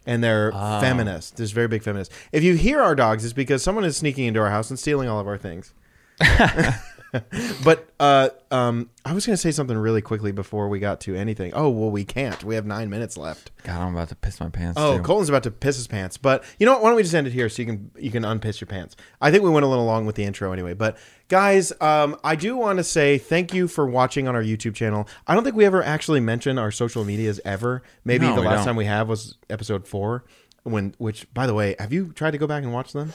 [0.06, 0.82] And they're Ah.
[0.82, 1.32] feminists.
[1.32, 2.14] There's very big feminists.
[2.34, 5.08] If you hear our dogs, it's because someone is sneaking into our house and stealing
[5.08, 5.74] all of our things.
[7.64, 11.16] but uh, um, I was going to say something really quickly before we got to
[11.16, 11.52] anything.
[11.54, 12.44] Oh well, we can't.
[12.44, 13.52] We have nine minutes left.
[13.64, 14.80] God, I'm about to piss my pants.
[14.82, 15.04] Oh, too.
[15.04, 16.18] Colton's about to piss his pants.
[16.18, 16.82] But you know what?
[16.84, 18.96] Why don't we just end it here so you can you can unpiss your pants?
[19.22, 20.74] I think we went a little long with the intro anyway.
[20.74, 20.98] But
[21.28, 25.08] guys, um, I do want to say thank you for watching on our YouTube channel.
[25.28, 27.84] I don't think we ever actually mentioned our social medias ever.
[28.06, 28.66] Maybe No, the last don't.
[28.68, 30.24] time we have was episode four.
[30.64, 33.14] When which, by the way, have you tried to go back and watch them?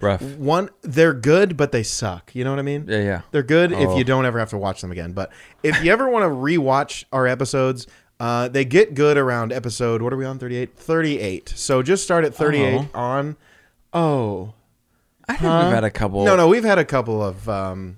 [0.00, 0.22] Rough.
[0.22, 2.34] One, they're good, but they suck.
[2.34, 2.86] You know what I mean?
[2.88, 3.20] Yeah, yeah.
[3.30, 3.96] They're good if Oh.
[3.98, 5.12] you don't ever have to watch them again.
[5.12, 5.30] But
[5.62, 7.86] if you ever want to rewatch our episodes,
[8.18, 10.38] uh, they get good around episode, what are we on?
[10.38, 10.76] 38?
[10.76, 11.52] 38.
[11.56, 13.36] So just start at 38 on.
[13.92, 14.54] Oh.
[15.28, 16.24] I think we've had a couple.
[16.24, 17.96] No, no, we've had a couple of um,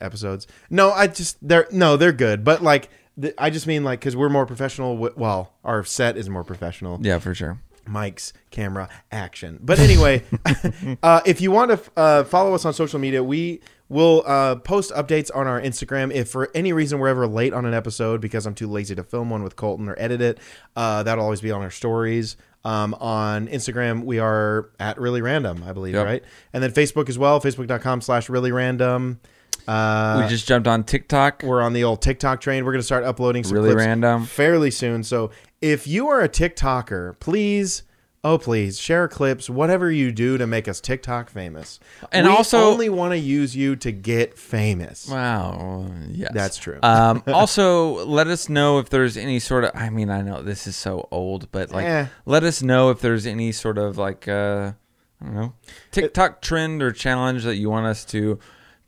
[0.00, 0.46] episodes.
[0.68, 2.44] No, I just, they're, no, they're good.
[2.44, 2.90] But like,
[3.38, 4.96] I just mean like, because we're more professional.
[4.96, 7.58] Well, our set is more professional Yeah, for sure.
[7.86, 9.58] Mics, camera, action.
[9.62, 10.22] But anyway,
[11.02, 14.90] uh, if you want to uh, follow us on social media, we will uh, post
[14.92, 16.12] updates on our Instagram.
[16.12, 19.02] If for any reason we're ever late on an episode because I'm too lazy to
[19.02, 20.38] film one with Colton or edit it,
[20.76, 22.36] uh, that'll always be on our stories.
[22.64, 26.06] Um, on Instagram, we are at really randumb, I believe, Yep.
[26.06, 26.22] right?
[26.52, 29.18] And then Facebook as well, facebook.com slash really randumb.
[29.66, 31.42] Uh, we just jumped on TikTok.
[31.42, 32.64] we're on the old TikTok train.
[32.64, 34.24] We're going to start uploading some Really clips random.
[34.26, 35.02] fairly soon.
[35.04, 35.30] So
[35.62, 37.84] if you are a TikToker, please,
[38.24, 41.80] oh please, share clips, whatever you do to make us TikTok famous.
[42.12, 45.08] And we also- only want to use you to get famous.
[45.08, 45.86] Wow.
[46.10, 46.30] Yes.
[46.34, 46.78] That's true.
[46.82, 49.70] Um, also, let us know if there's any sort of.
[49.74, 52.06] I mean, I know this is so old, but like, Eh.
[52.26, 54.72] let us know if there's any sort of like, uh,
[55.20, 55.52] I don't know,
[55.92, 58.38] TikTok trend or challenge that you want us to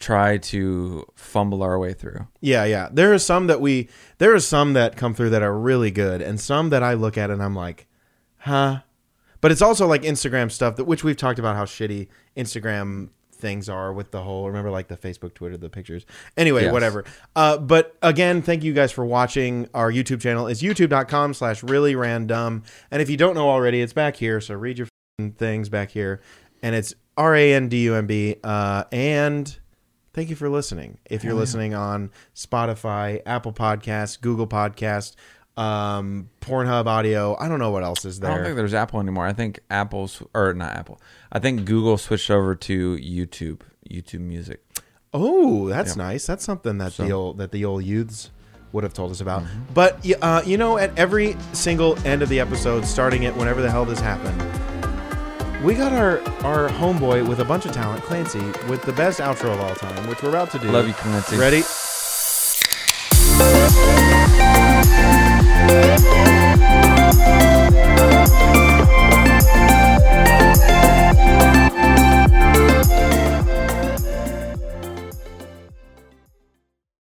[0.01, 2.26] try to fumble our way through.
[2.40, 2.88] Yeah, yeah.
[2.92, 3.88] There are some that we
[4.18, 7.16] there are some that come through that are really good, and some that I look
[7.18, 7.86] at and I'm like,
[8.38, 8.80] huh.
[9.40, 13.68] But it's also like Instagram stuff that which we've talked about how shitty Instagram things
[13.68, 16.07] are with the whole remember like the Facebook, Twitter, the pictures.
[16.36, 16.72] Anyway, Yes.
[16.72, 17.05] whatever.
[17.36, 19.68] Uh, but again, thank you guys for watching.
[19.74, 22.64] Our YouTube channel is youtube.com slash really randumb.
[22.90, 24.40] And if you don't know already, it's back here.
[24.40, 24.88] So read your
[25.36, 26.22] things back here.
[26.62, 28.36] And it's R A N D U M B.
[28.42, 29.59] Uh, and
[30.15, 30.99] Thank you for listening.
[31.05, 35.17] If you're listening on Spotify, Apple Podcasts, Google Podcast,
[35.57, 38.31] um, Pornhub Audio, I don't know what else is there.
[38.31, 39.27] I don't think there's Apple anymore.
[39.27, 41.01] I think Apple's or not Apple.
[41.33, 44.65] I think Google switched over to YouTube, YouTube Music.
[45.12, 46.27] Oh, that's nice.
[46.27, 48.31] That's something that the old that the old youths
[48.73, 49.43] would have told us about.
[49.43, 49.61] Mm-hmm.
[49.75, 53.71] But uh, you know, at every single end of the episode, starting it whenever the
[53.71, 54.41] hell this happened,
[55.65, 59.55] we got our our homeboy with a bunch of talent, Clancy, with the best outro
[59.55, 60.71] of all time, which we're about to do.
[60.71, 61.39] Love you, Clancy.
[61.39, 61.62] Ready?
[67.25, 67.53] Ready?